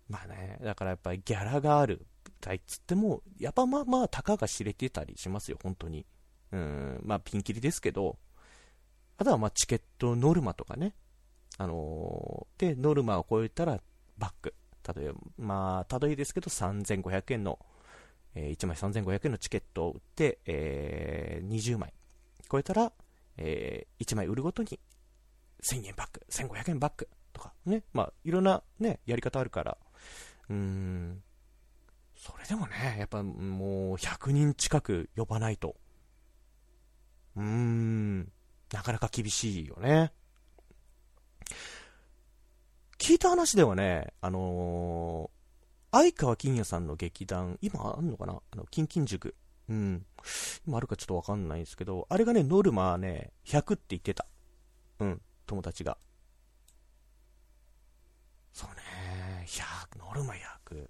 [0.09, 6.07] まあね、だからやっぱりギャラがある舞台っつっても、やっぱまあまあ、たかが知れてたりしますよ、本当に。
[6.53, 8.19] うん、まあピンキリですけど、
[9.19, 10.95] あとはまあチケットノルマとかね。
[11.59, 13.81] あのー、で、ノルマを超えたら
[14.19, 14.55] バック。
[14.95, 17.59] 例えば、まあ、例えですけど、3500円の、
[18.35, 21.93] えー、1枚3500円のチケットを売って、えー、20枚
[22.51, 22.93] 超えたら、
[23.39, 24.79] えー、1枚売るごとに
[25.63, 27.83] 1000円バック、1500円バックとかね。
[27.93, 29.79] まあ、いろんなね、やり方あるから、
[30.49, 31.23] うーん、
[32.17, 35.77] それでもね、やっぱもう100人近く呼ばないと、
[37.37, 38.33] うーん、
[38.73, 40.13] なかなか厳しいよね。
[42.99, 48.41] 聞いた話ではね、あのー、相川金也さんの劇団、今あんのかな？
[48.51, 49.37] あの、キンキン塾。
[49.69, 50.07] うん。
[50.67, 54.27] 今あるかちょっとわかんないんですけど、あれがね、ノルマね、100って言ってた。
[54.99, 55.99] うん、友達が。
[58.53, 60.89] そうね、100、ノルマ100。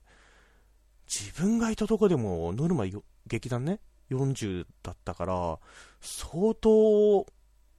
[1.06, 5.58] 自分がいたとこでも、ノルマよ劇団ね、40だったから、
[6.00, 7.26] 相当、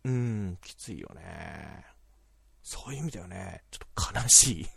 [0.04, 1.86] うん、きついよね。
[2.63, 4.68] そういう意味だよね、ちょっと悲しい。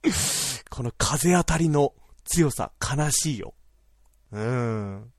[0.70, 1.94] この風当たりの
[2.24, 3.54] 強さ、悲しいよ。
[4.32, 5.12] うん。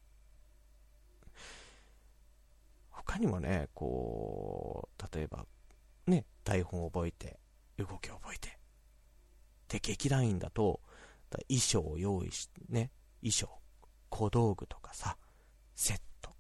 [2.90, 5.46] 他にもね、こう、例えば、
[6.08, 7.40] ね、台本を覚えて、
[7.78, 8.58] 動きを覚えて。
[9.68, 10.82] で、劇団員だと、
[11.50, 12.92] 衣装を用意して、ね、
[13.22, 13.50] 衣装、
[14.10, 15.18] 小道具とかさ、
[15.76, 16.32] セット。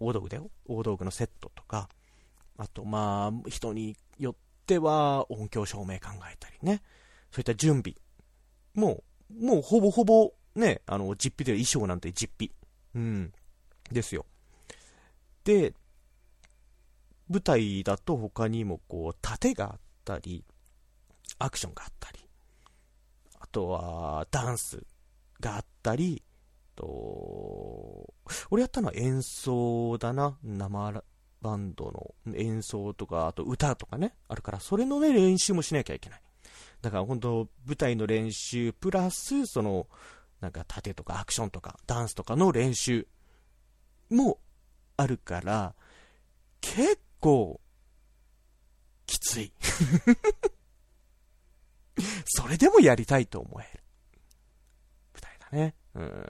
[0.00, 0.50] 大道具だよ。
[0.66, 1.88] 大道具のセットとか、
[2.56, 4.34] あと、まあ、人によっ
[4.66, 6.82] ては音響照明考えたりね。
[7.30, 7.96] そういった準備。
[8.74, 12.52] もう、もうほぼほぼ、ね、あの、実費で衣装なんて実費。
[12.94, 13.32] うん。
[13.90, 14.24] ですよ。
[15.44, 15.74] で、
[17.28, 20.44] 舞台だと他にもこう、盾があったり、
[21.38, 22.23] アクションがあったり、
[23.54, 24.82] とはダンス
[25.38, 26.24] があったり、
[26.74, 28.12] と、
[28.50, 30.36] 俺やったのは演奏だな。
[30.42, 31.04] 生
[31.40, 31.92] バンド
[32.26, 36.20] の演奏とか、あと歌とかね、あるから、それのね、練習もしなきゃいけない。
[36.82, 39.86] だから本当、舞台の練習、プラス、その、
[40.40, 43.06] なんか盾とかアクションとか、ダンスとかの練習
[44.10, 44.38] も
[44.96, 45.74] あるから、
[46.60, 47.60] 結構、
[49.06, 49.52] きつい。
[52.24, 53.82] それでもやりたいと思える。
[55.14, 55.74] 舞台だね。
[55.94, 56.26] うん。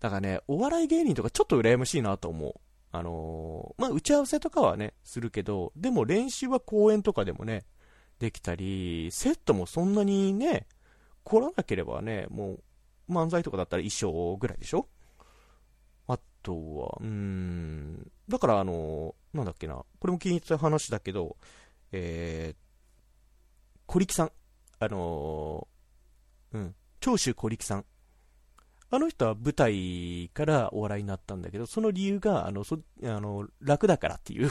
[0.00, 2.54] だからね、お笑い芸人とかちょっと羨ましいなと思う。
[2.90, 7.64] あのー、まあ、打ち合わせとかはね、するけど、でも練習は公演とかでもね、
[8.18, 10.66] できたり、セットもそんなにね、
[11.24, 12.58] 来らなければね、も
[13.08, 14.86] う、漫才とかだったら衣装ぐらいでしょ？
[16.06, 21.36] あとは、うーん、だからあのー、なんだっけな、これも気に入った話だけど、
[21.92, 22.56] えー、
[23.92, 24.32] 小力さん、
[24.78, 27.84] あのー、うん、長州小力さん、
[28.88, 34.50] あの人は舞台からお笑いになったんだけど、その理由が、あの、そあの楽だからっていう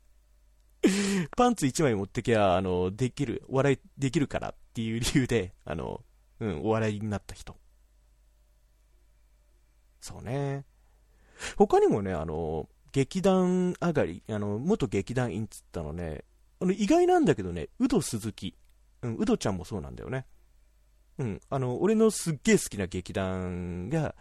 [1.36, 6.02] パンツ1枚持ってきゃ、あの、できる、お笑いできるからっていう理由で、あの、
[6.38, 7.54] うん、お笑いになった人。
[10.00, 10.64] そうね。
[11.58, 16.24] 他にもね、あの、劇団上がり、あの、元劇団員っつったのね、
[16.60, 18.54] あの、意外なんだけどね、ウド鈴木。
[19.02, 20.26] うん、ウドちゃんもそうなんだよね。
[21.18, 24.14] うん、あの、俺のすっげえ好きな劇団が、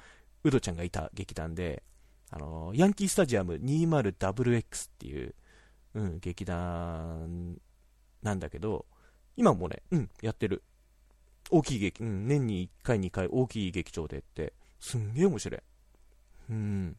[0.43, 1.83] ウドちゃんがいた劇団で、
[2.31, 5.35] あの、ヤンキースタジアム 20WX っていう、
[5.95, 7.57] うん、劇団
[8.21, 8.85] なんだけど、
[9.35, 10.63] 今もね、うん、やってる。
[11.51, 15.61] 大きい劇、うん、年に1回2回大きい劇場でって、すんげえ面白い。
[16.51, 16.97] うん。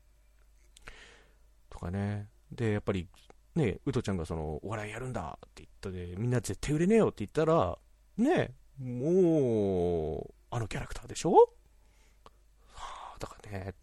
[1.68, 2.28] とかね。
[2.50, 3.06] で、やっぱり、
[3.54, 7.78] ね、ウドちゃんがその、お笑いやるんだって言ったで、みんな絶対売れねえよって言ったら、
[8.16, 13.74] ね、もう、あのキャラクターでしょ、はあ、だからね、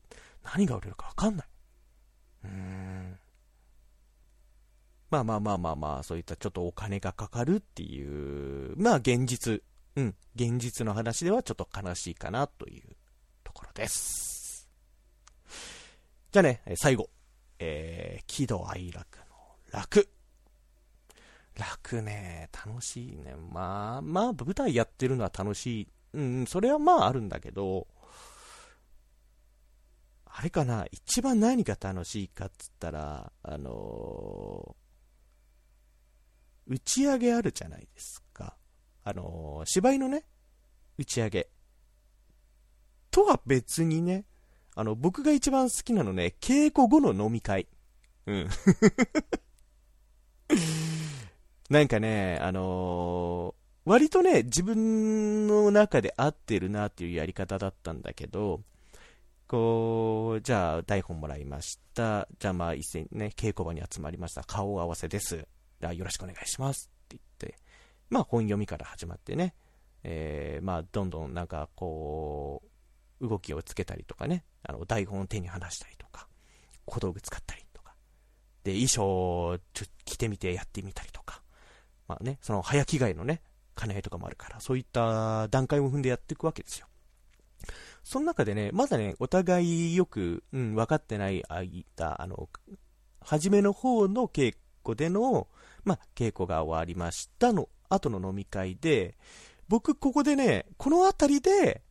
[0.44, 1.48] 何が売れるかわかんない。
[2.46, 3.20] うーん。
[5.10, 9.62] まあまあまあまあまあ、そういったちょっとお金がかかるっていう、まあ現実、
[9.96, 12.84] うん、現実の話ではちょっと悲しいかなという
[13.44, 14.68] ところです。
[16.32, 17.10] じゃあね、最後、
[17.60, 19.27] えー、喜怒哀楽
[19.78, 20.10] 楽。
[21.54, 23.36] 楽ね、楽しいね。
[23.52, 25.88] まあ、まあ、舞台やってるのは楽しい。
[26.14, 27.88] うん、それはまああるんだけど、
[30.26, 38.58] あれかな、一番何が楽しいかっつったら、あのー、打ち上げあるじゃないですか。
[39.04, 40.24] あのー、芝居のね、
[40.98, 41.50] 打ち上げ。
[43.12, 44.26] とは別にね、
[44.76, 47.68] あの、僕が一番好きなのね、稽古後の飲み会。
[48.26, 48.50] うん。
[51.70, 58.62] なんかね、あのー、割とね、自分の中で合ってるなっていうやり方だったんだけど、
[59.48, 62.28] こう、じゃあ台本もらいました。
[62.40, 64.44] じゃあまあ一斉にね、稽古場に集まりました。
[64.44, 65.48] 顔合わせです。
[65.82, 66.92] あよろしくお願いします。
[67.06, 67.58] って言って、
[68.10, 69.56] まあ本読みから始まってね、
[70.04, 72.62] えー、まあどんどんなんかこ
[73.22, 76.28] う、動きをつけたりとかね、あの台本を手に離したりとか、
[76.86, 77.64] 小道具使ったり、
[78.68, 79.58] で、衣装を
[80.04, 81.42] 着てみてやってみたりとか、
[82.08, 83.42] まあね、その早着替えのね、
[83.78, 86.88] 兼ね合いとかもあるから、そういった段階を踏んでやっていくわけですよ。
[88.04, 92.50] その中でね、まだね、お互いよく、うん、分かってない間、あの、
[93.22, 95.48] 初めの方の稽古での、
[95.86, 99.18] まあ、稽古が終わりましたの後の飲み会で、
[99.70, 101.84] 僕ここでね、この辺りで、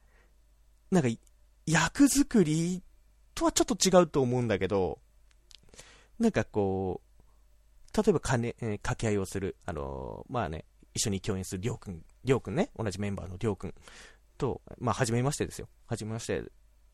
[0.90, 1.08] なんか、
[1.66, 2.82] 役作り
[3.34, 4.98] とはちょっと違うと思うんだけど、
[6.18, 10.64] なんかこう、例えば金、えー、掛け合いをする、あのー、まあね、
[10.94, 13.74] 一緒に共演するりょうくん、りょうくんね、同じメンバーのりょうくん
[14.38, 15.68] と、まあ、初めましてですよ。
[15.86, 16.42] 初めまして。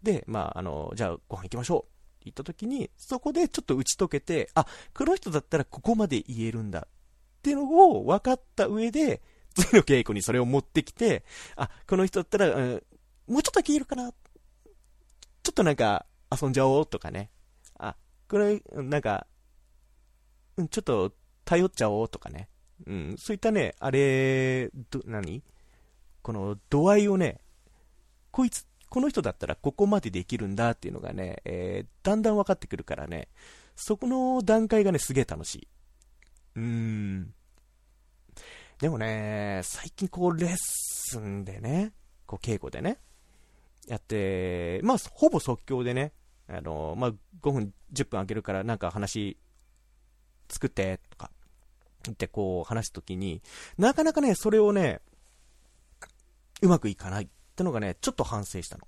[0.02, 1.80] で、まあ、あの、じゃあ、ご飯行きましょう。
[1.80, 1.88] って
[2.24, 6.86] 言った時に、そこでちょっと打ち解けて、あ、この人だったらここまで言えるんだ。
[6.88, 9.22] っていうのを分かった上で、
[9.54, 11.24] 次の稽古にそれを持ってきて、
[11.56, 12.82] あ、この人だったら、うん、
[13.26, 14.12] もうちょっとだけ言えるかな。
[14.12, 17.30] ちょっとなんか、遊んじゃおうとかね。
[18.32, 19.26] これ、なんか、
[20.56, 21.12] ちょっと
[21.44, 22.48] 頼っちゃおうとかね。
[22.86, 25.42] うん、そういったね、あれ、ど、何？
[26.22, 27.40] この度合いをね、
[28.30, 33.28] こいつ、この人だったらここまでできるんだっていうのがね、えー、だんだん分かってくるからね、
[33.76, 35.68] そこの段階がね、すげえ楽しい。
[36.56, 37.34] うーん。
[38.80, 41.92] でもね、最近こう、レッスンでね、
[42.24, 42.96] こう、稽古でね、
[43.86, 46.14] やって、まあ、ほぼ即興でね、
[46.56, 47.10] あの、まあ、
[47.42, 49.38] 5分、10分あげるからなんか話
[50.48, 51.30] 作って、とか
[52.04, 53.42] 言、ってこう話すときに、
[53.78, 55.00] なかなかね、それをね、
[56.60, 58.86] うまくいかないってのがね、ちょっと反省したの。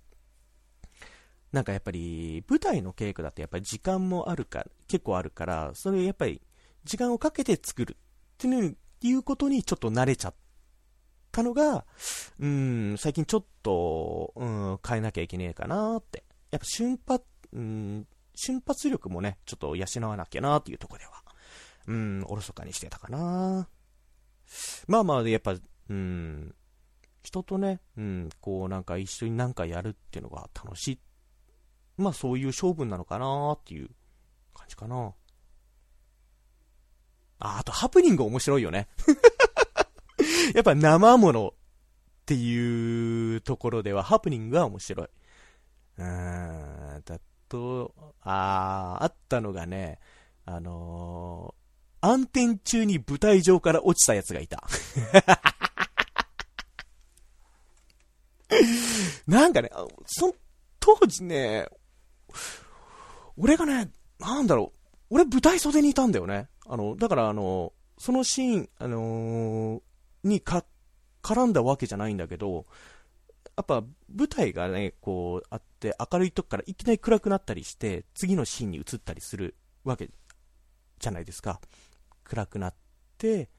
[1.52, 6.42] なんかやっぱり、舞台の稽古だってやっぱり時間もあるか、結構あるから、それやっぱり、
[6.84, 8.48] 時間をかけて作るって
[9.06, 10.34] いうことにちょっと慣れちゃっ
[11.32, 11.86] たのが、
[12.38, 16.24] うん、最近ちょっと、うん、変えなきゃいけねえかなって。
[16.50, 17.24] やっぱ瞬発、
[17.54, 21.12] うん、瞬発力もね、ちょっと養わなきゃなっていうとこでは、
[21.86, 23.68] うん、おろそかにしてたかな。
[24.86, 25.54] まあまあ、やっぱ、
[25.88, 26.54] うん、
[27.22, 30.98] 人とね、うん、こうなんか一緒になんかやるっていうのが楽しい。
[31.96, 33.88] まあそういう勝負なのかなっていう
[34.52, 35.14] 感じかな。
[37.38, 38.88] あ、あとハプニング面白いよね。
[40.54, 41.52] やっぱ生ものっ
[42.26, 45.08] ていうところではハプニングが面白い。
[45.98, 47.20] うん、だ
[47.54, 50.00] と、ああ、あったのがね、
[50.44, 54.64] あのー、暗転中に舞台上から落ちたやつがいた。
[59.28, 59.70] なんかね、
[60.04, 60.34] その
[60.80, 61.68] 当時ね、
[63.36, 64.78] 俺がね、なんだろう、
[65.10, 66.48] 俺舞台袖にいたんだよね。
[66.66, 69.82] あの、だからあの、そのシーン、あのー、
[70.24, 70.64] にか、
[71.22, 72.66] 絡んだわけじゃないんだけど、
[73.56, 80.10] やっぱ舞台がね、こうあって明るいとこからいきなり暗くなったりして、次のシーンに移ったりするわけ
[80.98, 81.60] じゃないですか。
[82.24, 82.74] 暗くなっ
[83.18, 83.50] て、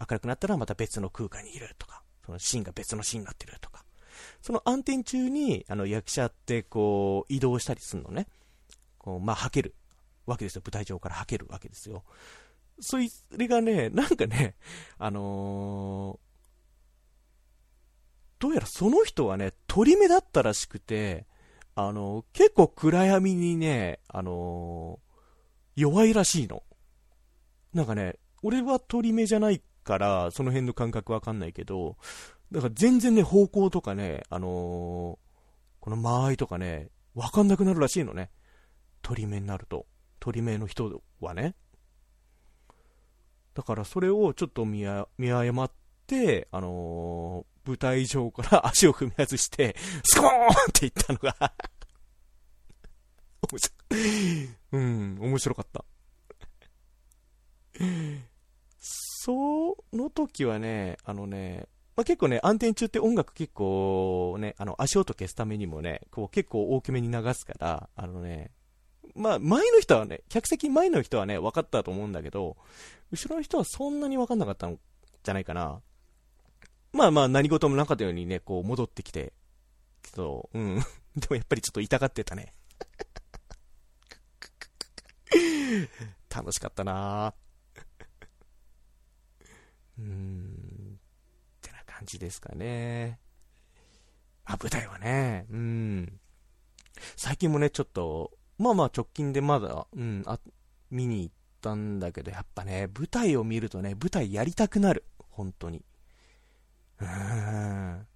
[0.00, 3.84] 明るくなったらまた別の空間にいるとか、そのシーンが別のシーンになってるとか。
[4.40, 8.28] その暗転中に、あの、役者ってこう、移動したりするのね。
[8.98, 9.74] こう、まあ、はける
[10.26, 10.62] わけですよ。
[10.64, 12.04] 舞台上からはけるわけですよ。
[12.80, 12.98] そ
[13.36, 14.56] れがね、なんかね、
[14.98, 16.31] あのー、
[18.42, 21.26] どうやらその人はね、鳥目だったらしくて、
[21.76, 24.98] あの、結構暗闇にね、あの、
[25.76, 26.64] 弱いらしいの。
[27.72, 31.96] なんかね、俺は鳥目じゃないから、その辺の感覚わかんないけど、
[32.50, 35.20] だから全然ね、方向とかね、あの、
[35.78, 38.32] この間合いとかね、わかんなくなるらしいのね。
[39.02, 39.86] 鳥目になると。
[40.18, 41.54] 鳥目の人はね。
[43.54, 44.84] だからそれをちょっと見
[45.16, 45.70] 見誤っ
[46.08, 51.52] て、あの、舞台上から足を踏み外して、スコーンって言ったのが
[53.50, 53.74] 面白。
[54.72, 55.84] うん、面白かった。
[59.24, 68.50] その時はね、あのね、ままあ、結構ね、暗転中って音楽結構ね、あの、足音消すためにもね、こう結構大きめに流すから、あのね、
[69.14, 72.56] まあ、前の人はね、客席前の人はね、分かったと思うんだけど、
[73.12, 74.78] 後ろの人はそんなに分かんなかったん
[75.22, 75.80] じゃないかな。
[76.92, 79.32] まあまあ、何事もなかったようにね、こう戻ってきて、
[80.02, 80.76] けど、うん。
[81.16, 82.52] でもやっぱりちょっと痛がってたね。
[86.28, 87.34] 楽しかったな
[89.98, 90.98] うーん。
[90.98, 93.18] ってな感じですかね。
[94.44, 96.20] あ、舞台はね、うん。
[97.16, 100.38] 最近もね、ちょっと、まあまあ直近でまだ、うん、あ、
[100.90, 105.04] 見に行ったんだけど、やっぱね、舞台を見るとね、舞台やりたくなる。
[105.30, 105.84] 本当に。
[107.02, 108.06] うん。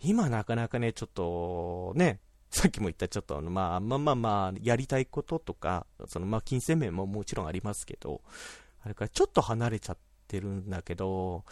[0.00, 2.20] 今なかなかね、ちょっと、ね、
[2.50, 8.22] さっきも言ったちょっと、まあまあまあまあ、やりたいこととか、そのまあ金銭面ももちろんありますけど、
[8.84, 11.44] あれからちょっと離れちゃってるんだけど、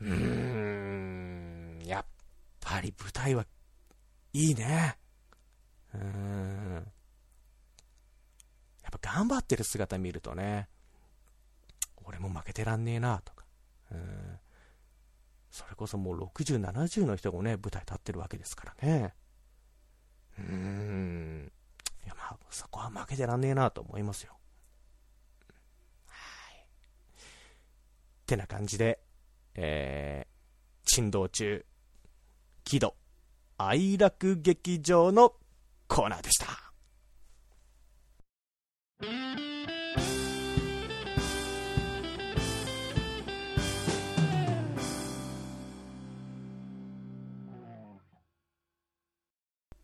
[0.00, 2.04] うーん、やっ
[2.60, 3.46] ぱり舞台は
[4.32, 4.98] いいね。
[5.94, 6.74] うーん。
[8.82, 10.68] やっぱ頑張ってる姿見るとね、
[12.04, 13.46] 俺も負けてらんねえなとか、
[13.90, 14.38] うん。
[15.54, 19.14] それこそもう60、70の人がね、舞台立ってるわけですからね。
[20.36, 21.52] うーん。
[22.04, 24.36] いや、まあ、そこは負けてらんねえなと思いますよ。
[26.08, 26.54] はい。
[26.58, 26.60] っ
[28.26, 28.98] てな感じで、
[29.54, 31.64] えー、珍道中、
[32.64, 32.96] 喜怒、
[33.56, 35.34] 哀楽劇場の
[35.86, 36.64] コーナーでした。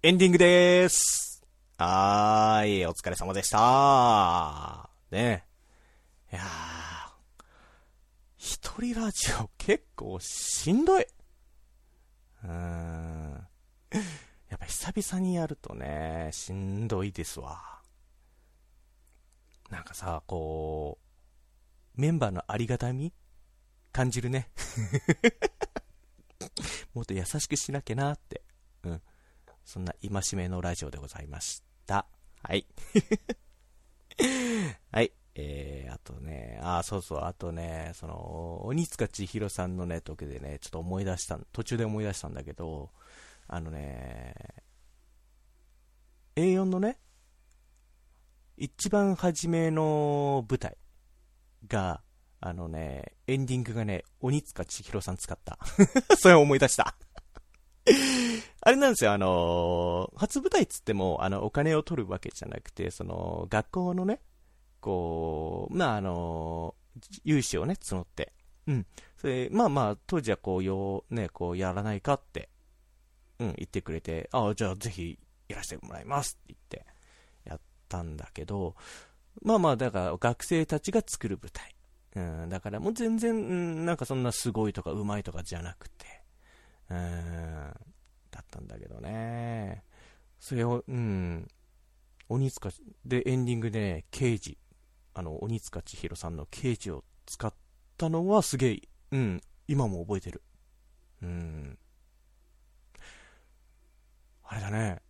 [0.02, 1.42] エンディングでーす。
[1.76, 5.14] はーい、お疲れ様でしたー。
[5.14, 5.44] ね
[6.32, 7.44] いやー、
[8.38, 11.02] 一人ラジオ結構しんどい。
[11.02, 13.46] うーん。
[14.48, 17.60] やっぱ久々にやるとね、しんどいですわ。
[19.68, 20.96] なんかさ、こ
[21.94, 23.12] う、メンバーのありがたみ？
[23.92, 24.50] 感じるね。
[26.94, 28.40] もっと優しくしなきゃなって。
[29.76, 29.80] うん。
[29.80, 32.06] そんな戒めのラジオでございました。
[32.42, 32.66] はい。
[34.90, 35.12] はい。
[35.36, 42.90] えー、あとね、あ、そうそう、あとね、その、鬼塚千尋さんのね、時でね、ちょっと思い出した、途中で思い出したんだけど、
[43.46, 44.34] あのね、
[46.36, 46.98] A4 のね、
[48.56, 50.76] 一番初めの舞台
[51.66, 52.02] が、
[52.40, 55.58] あのね、エンディングがね、鬼塚千尋さん使った。
[56.18, 56.94] それを思い出した
[58.62, 64.20] あれなんですよ、あのー、初舞台っつっても、あの、お金を取るわけじゃなくて、その、学校のね、
[64.80, 68.32] こう、まあ、あのー、融資をね、募って、
[68.66, 68.86] うん。
[69.16, 72.50] それ、まあまあ、当時はこう、よう、ね、こう、やらないかって、
[73.38, 76.86] うん、言ってくれて、ああ、じゃあぜひ、やらせてもらいますって言って、
[77.44, 78.76] やったんだけど、
[79.42, 81.74] まあまあ、だから、学生たちが作る舞台。
[82.16, 86.06] うん、だからもう全然、うん、なんかそんなすごいとかうまいとかじゃなくて、
[86.90, 87.74] うん、
[88.50, 89.84] ったんだけどね。
[90.40, 91.48] それを、うん、
[92.28, 92.70] 鬼塚、
[93.04, 94.58] で、エンディングでね、刑事、
[95.14, 97.54] あの、鬼塚千尋さんの刑事を使っ
[97.96, 98.80] たのはすげえ、
[99.12, 100.42] うん、今も覚えてる。
[101.22, 101.78] うん。
[104.42, 105.00] あれだね、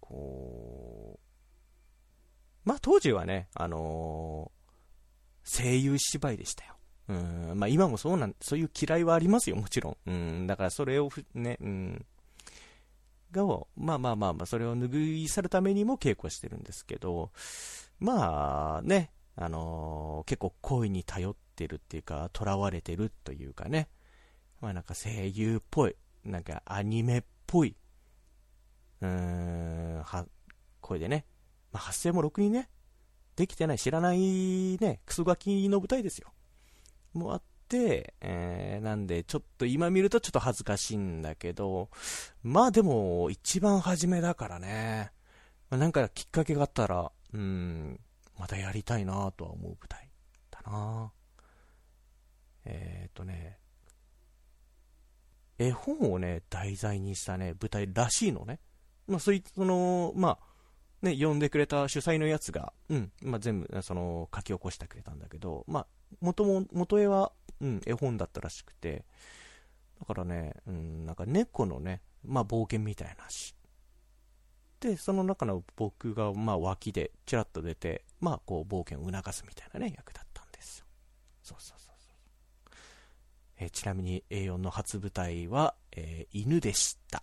[0.00, 6.74] こう、まあ当時はね、あのー、声優芝居でしたよ。
[7.08, 9.96] うん、まあ今もそうなん、そういう嫌いはありますよ、もちろん。
[10.06, 12.06] うん、だからそれをね、うん、
[13.34, 13.44] が、
[13.76, 17.30] まあまあまあまあ、それを拭い去るためにも稽古してるんですけど、
[17.98, 23.88] まあね、あのー、結構恋に頼ってるっていうか、囚われてるというかね、
[24.60, 27.74] まあなんか声優っぽい、なんかアニメっぽい、
[29.00, 30.26] うーん、は、
[30.80, 31.26] 声でね、
[31.72, 32.68] まあ発声もろくにね、
[33.36, 36.32] できてない、知らないね、クソガキの舞台ですよ。
[37.12, 37.42] もあ、
[38.20, 41.90] えー、なんで、ちょっと今見るとちょっと恥ずかしいんだけど、
[42.42, 45.12] まあでも、一番初めだからね、
[45.70, 48.00] まあ、なんかきっかけがあったら、うん、
[48.38, 50.08] またやりたいなとは思う舞台
[50.50, 51.12] だな
[52.64, 53.58] えっ、ー、とね、
[55.58, 58.60] 絵本をね、題材にしたね、舞台らしいのね。
[59.06, 65.86] まあ、そういその、まあ、ね、呼んでくれた主催のやつが、うん、まあ、全部、その、書き起こしてくれたんだけど、まあ、
[66.20, 67.32] 元も、元絵は、
[67.64, 69.06] うん、絵本だったらしくて、
[69.98, 73.54] だからね、うん、なんか猫のね、まあ冒険みたいな話。
[74.80, 80.86] で、その中の僕が、まあ脇でちらっと出て、まあこう冒険を促すみたいなね、役だったんですよ。
[81.42, 82.76] そうそうそうそう。
[83.60, 87.22] えー、ちなみに A4 の初舞台は、えー、犬でした。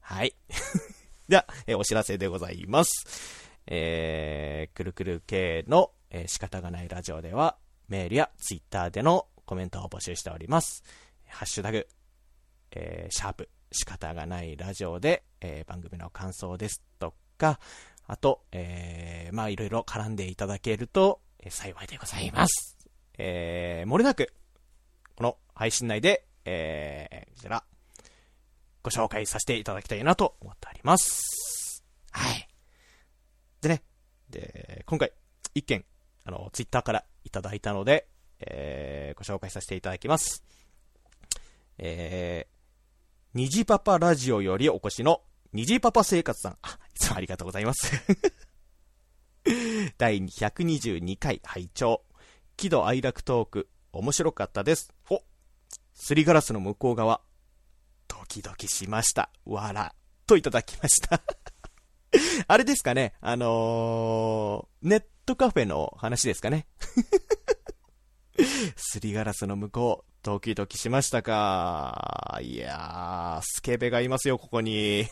[0.00, 0.34] はい。
[1.28, 3.46] では、えー、お知らせでございます。
[3.68, 7.56] えー、くるくる系の、えー、仕方がないラジオでは、
[7.86, 10.82] メールやツイッターでのコメントを募集しております。
[11.28, 11.86] ハッシュタグ、
[12.72, 17.58] えー、シャープ、仕方がないラジオで、えー、番組の感想ですとか、
[18.06, 22.76] あと、えー、まあいろいろ絡んでいただけると、えー、幸いでございます。
[23.18, 24.34] えー、漏れなく、
[25.14, 27.64] この配信内で、えー、こちら、
[28.82, 31.82] ご紹介させていただきたいなと思っております。
[32.12, 32.48] はい。
[33.60, 33.82] でね、
[34.30, 35.12] で、今回、
[35.54, 35.84] 一件、
[36.24, 38.08] あの、ツイッターからいただいたので、
[38.40, 40.44] えー、ご紹介させていただきます。
[41.78, 45.22] えー、にじパパラジオよりお越しの、
[45.52, 46.58] にじパパ生活さん。
[46.62, 47.92] あ、いつもありがとうございます。
[49.98, 52.02] 第122回拝聴
[52.56, 54.92] 喜怒哀楽トーク、面白かったです。
[55.10, 55.22] お、
[55.92, 57.20] すりガラスの向こう側、
[58.08, 59.30] ドキドキしました。
[59.44, 59.94] わら、
[60.26, 61.22] といただきました
[62.48, 66.66] あれですかね、あのー、ネットカフェの話ですかね。
[68.76, 72.38] すりガラスの向こう、ドキドキしましたか？
[72.42, 75.06] いやー、スケベがいますよ、ここに。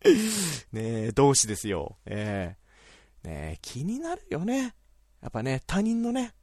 [0.72, 1.98] ねえ、同志ですよ。
[2.06, 2.56] え
[3.24, 4.74] えー、ねえ、気になるよね。
[5.20, 6.34] やっぱね、他人のね、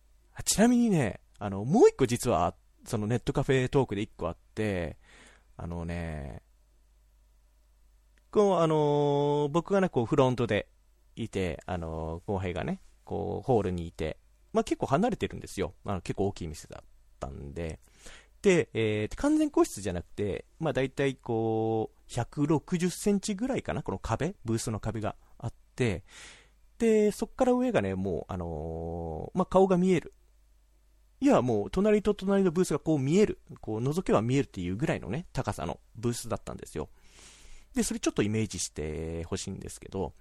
[0.43, 2.55] ちなみにね、あの、もう一個実は、
[2.86, 4.97] そのネットカフェトークで一個あって、
[5.57, 6.41] あのね、
[8.32, 10.68] こう、あのー、僕がね、こう、フロントで
[11.16, 14.18] いて、あのー、後輩がね、こう、ホールにいて、
[14.56, 15.74] まあ、結構離れてるんですよ。
[15.86, 16.88] あの結構大きい店だっ
[17.20, 17.80] たんで。
[18.41, 26.03] で、えー、完全個室じゃなくて、まあ、大体こう、160センチぐらいかな、この壁、ブースの壁があって、
[26.78, 30.14] で、そっから上がね、もう、あのー、まあ、顔が見える。
[31.22, 33.39] いや、もう、隣と隣のブースがこう見える。
[33.62, 36.89] こう、覗けば見えるっていうぐらいのね、高さのブースだったんですよ。
[37.74, 40.14] で、それちょっとイメージしてほしいんですけど、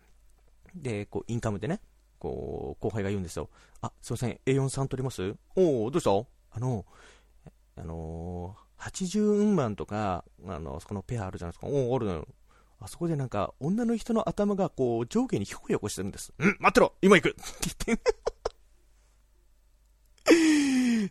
[0.75, 1.81] で、こう、インカムでね、
[2.25, 3.51] こう、後輩が言うんですよ。
[3.83, 6.11] あ、すいません、A4 さん取りますおおどうした？
[6.11, 6.87] あの、
[7.77, 11.67] あのー、80運万とか、あの、そこのペアあるじゃないですか。
[11.67, 12.29] おおあるのよ。
[12.81, 16.33] あそこでなんか、女の人の頭がこう、上下にひょこひょこしてるんです。
[16.39, 17.41] うん待ってろ今行くって
[17.87, 18.15] 言って。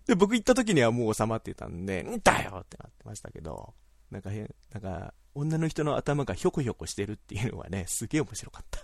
[0.06, 3.74] で、僕行った時にはもう収まってたんで、んだよってなってましたけど、
[4.10, 8.80] なんか変、なんか、女の人の頭がひょこひょこしてるっていうのはね、すげえ面白かった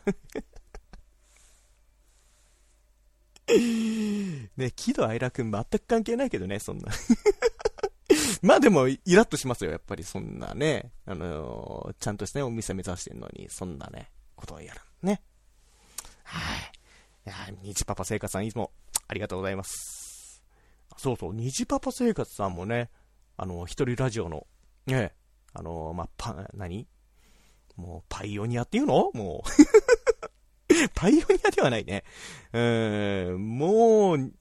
[4.58, 6.88] ね、喜怒哀楽全く関係ないけどね、そんな
[8.42, 10.92] まあでも、イラッとしますよ、やっぱりそんなね。
[11.06, 14.82] あのー、ちゃんとして、ね、お店目指してるのに、そんなね、ことをやる。
[15.04, 15.22] ね。
[16.24, 16.72] はい。
[17.26, 18.72] いや虹パパ生活さん、いつも
[19.08, 20.44] ありがとうございます。
[20.98, 22.90] そうそう、虹パパ生活さんもね、
[23.38, 24.48] あの、一人ラジオの、
[24.86, 25.14] ね、
[25.54, 26.88] あのー、まあ、パ、何？
[27.76, 29.12] もう、パイオニアっていうの？
[29.14, 29.50] もう
[30.96, 32.04] パイオニアではないね。
[32.54, 34.32] うーん、もう、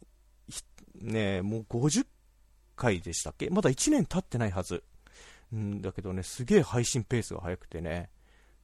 [1.00, 2.06] ね、もう50
[2.76, 3.50] 回でしたっけ？
[3.50, 4.82] まだ1年経ってないはず。
[5.52, 8.10] うん、だけどね、すげえ配信ペースが速くてね。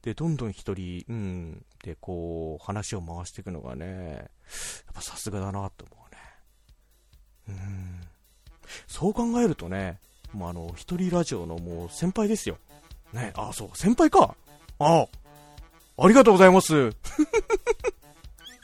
[0.01, 4.27] で、どんどん一人、うん、で、こう、話を回していくのがね、やっ
[4.93, 6.05] ぱさすがだなと思
[7.47, 7.57] うね。
[7.59, 8.01] うん。
[8.87, 9.99] そう考えるとね、
[10.31, 12.57] もうあの、一人ラジオのもう先輩ですよ。
[13.13, 14.35] ね、あ、そう、先輩か。
[14.77, 15.07] ああ
[16.07, 16.91] りがとうございます。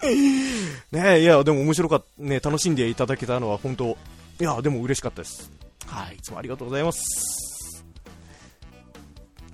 [0.91, 3.97] ねいや、でも面白かった、ね、楽しんでいただけたのは本当、
[4.39, 5.51] いや、でも嬉しかったです。
[5.85, 7.85] はい、いつもありがとうございます。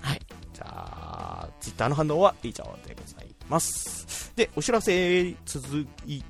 [0.00, 0.20] はい、
[0.54, 4.32] じゃあ、ツイッターの反応は以上でございます。
[4.34, 6.24] で、お知らせ続き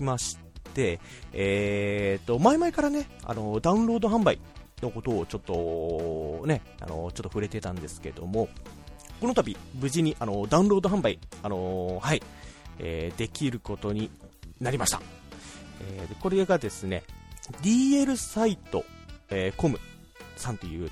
[0.00, 0.36] まし
[0.74, 1.00] て、
[1.32, 4.38] えーと、前々からね、あの、ダウンロード販売
[4.82, 8.48] のことをちょっとね、あの、ちょっと触れてたんですけども、
[9.22, 12.20] この度、無事に、あの、ダウンロード販売、あのはい、
[12.80, 14.10] えー、できることに
[14.60, 15.00] なりました。
[15.80, 17.04] えー、これがですね、
[17.62, 18.84] DL サイト、
[19.30, 19.78] えー、コム
[20.34, 20.90] さんという、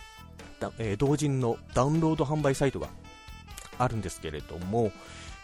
[0.79, 2.87] えー、同人のダウンロード販売サイトが
[3.79, 4.93] あるんですけれども、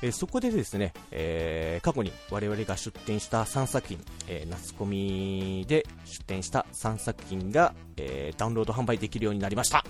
[0.00, 9.84] えー、そこでですね、えー、過去に我々が出展した3作品、えー、夏コミで出展した3作品が、え、ダウンロード販売できるようになりました。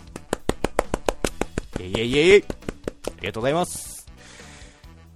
[1.79, 2.67] イェイイェイイェイ
[3.07, 4.07] ありがとうございます。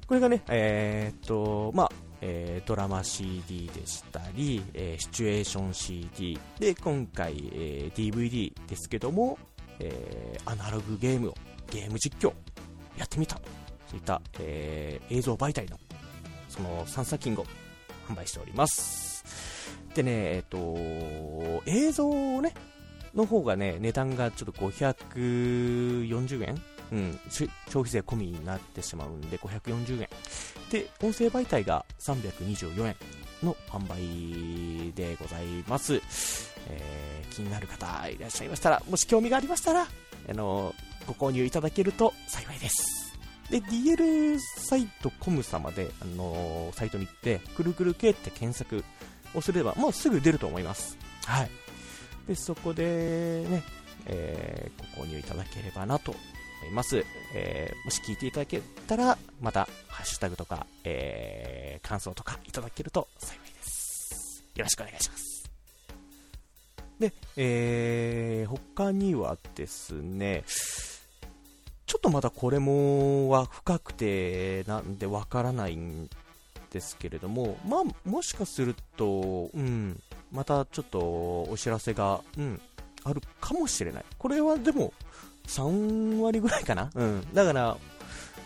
[0.07, 9.39] これがね、えー、っと、まあ、えー、ドラマ CD でしたり、えー、シチュエーション CD で今回、えー、DVD ですけども、
[9.79, 11.35] えアナログゲームを
[11.71, 12.35] ゲーム実況
[12.99, 13.37] やってみた
[13.87, 15.79] そういった、え映像媒体の
[16.49, 17.47] その3作品を
[18.07, 19.25] 販売しております
[19.95, 20.77] でねえっ、と
[21.67, 22.53] 映像ね
[23.15, 26.63] の方がね、値段がちょっと540円
[26.93, 30.09] うん、消費税込みになってしまうんで540円。
[30.71, 32.97] で、音声媒体が324円
[33.43, 36.01] の販売でございます。
[36.69, 39.87] えー、気になる方いらっしゃいましたら、もし興味がありましたら、
[40.29, 40.75] あの、
[41.07, 43.01] ご購入いただけると幸いです。
[43.51, 48.85] で、DL サイトコム様で、あのサイトに行って、くるくる系って検索
[49.35, 50.97] をすれば、もうすぐ出ると思います。
[51.27, 51.51] はい。
[52.29, 53.63] で、そこでね、
[54.07, 56.15] えー、ご購入いただければなと
[56.61, 57.05] 思います。
[57.35, 64.45] えー、もし聞いていただけたら、また、ハッシュタグとか、えー、感想とかいただけると幸いです。
[64.55, 65.51] よろしくお願いします。
[66.99, 70.45] で、えー、他にはですね、
[71.87, 76.09] ちょっとまだこれもは深くてなんでわからないん
[76.71, 80.01] ですけれども、まあ、もしかすると、うん、
[80.31, 82.61] またちょっとお知らせが、うん、
[83.03, 84.05] あるかもしれない。
[84.19, 84.93] これはでも、
[85.51, 86.91] 3割ぐらいかな？
[86.95, 87.35] うん。
[87.35, 87.77] だから、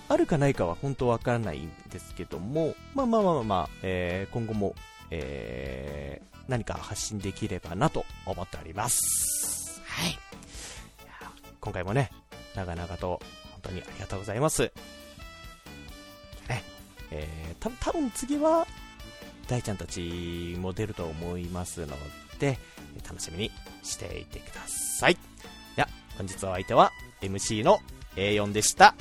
[0.09, 4.75] あるかないかは本当わからないんですけども、まあまあまあまあ、まあえー、今後も、
[5.11, 9.81] えー、何か発信できればなと思っております。
[9.87, 10.19] はい。
[11.61, 12.11] 今回もね、
[12.55, 13.21] 長々と
[13.53, 14.63] 本当にありがとうございます。
[16.49, 16.63] ね、
[17.11, 18.67] えー、た多分次は、
[19.49, 21.97] 大ちゃんたちも出ると思いますの
[22.39, 22.59] で、
[23.07, 23.51] 楽しみに
[23.83, 25.17] していてください。
[25.77, 27.81] や、本日の相手は MC の
[28.17, 28.95] A4 でした。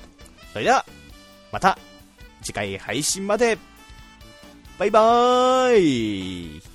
[0.52, 0.86] それでは、
[1.52, 1.78] また
[2.42, 3.58] 次回配信まで
[4.78, 6.73] バイバーイ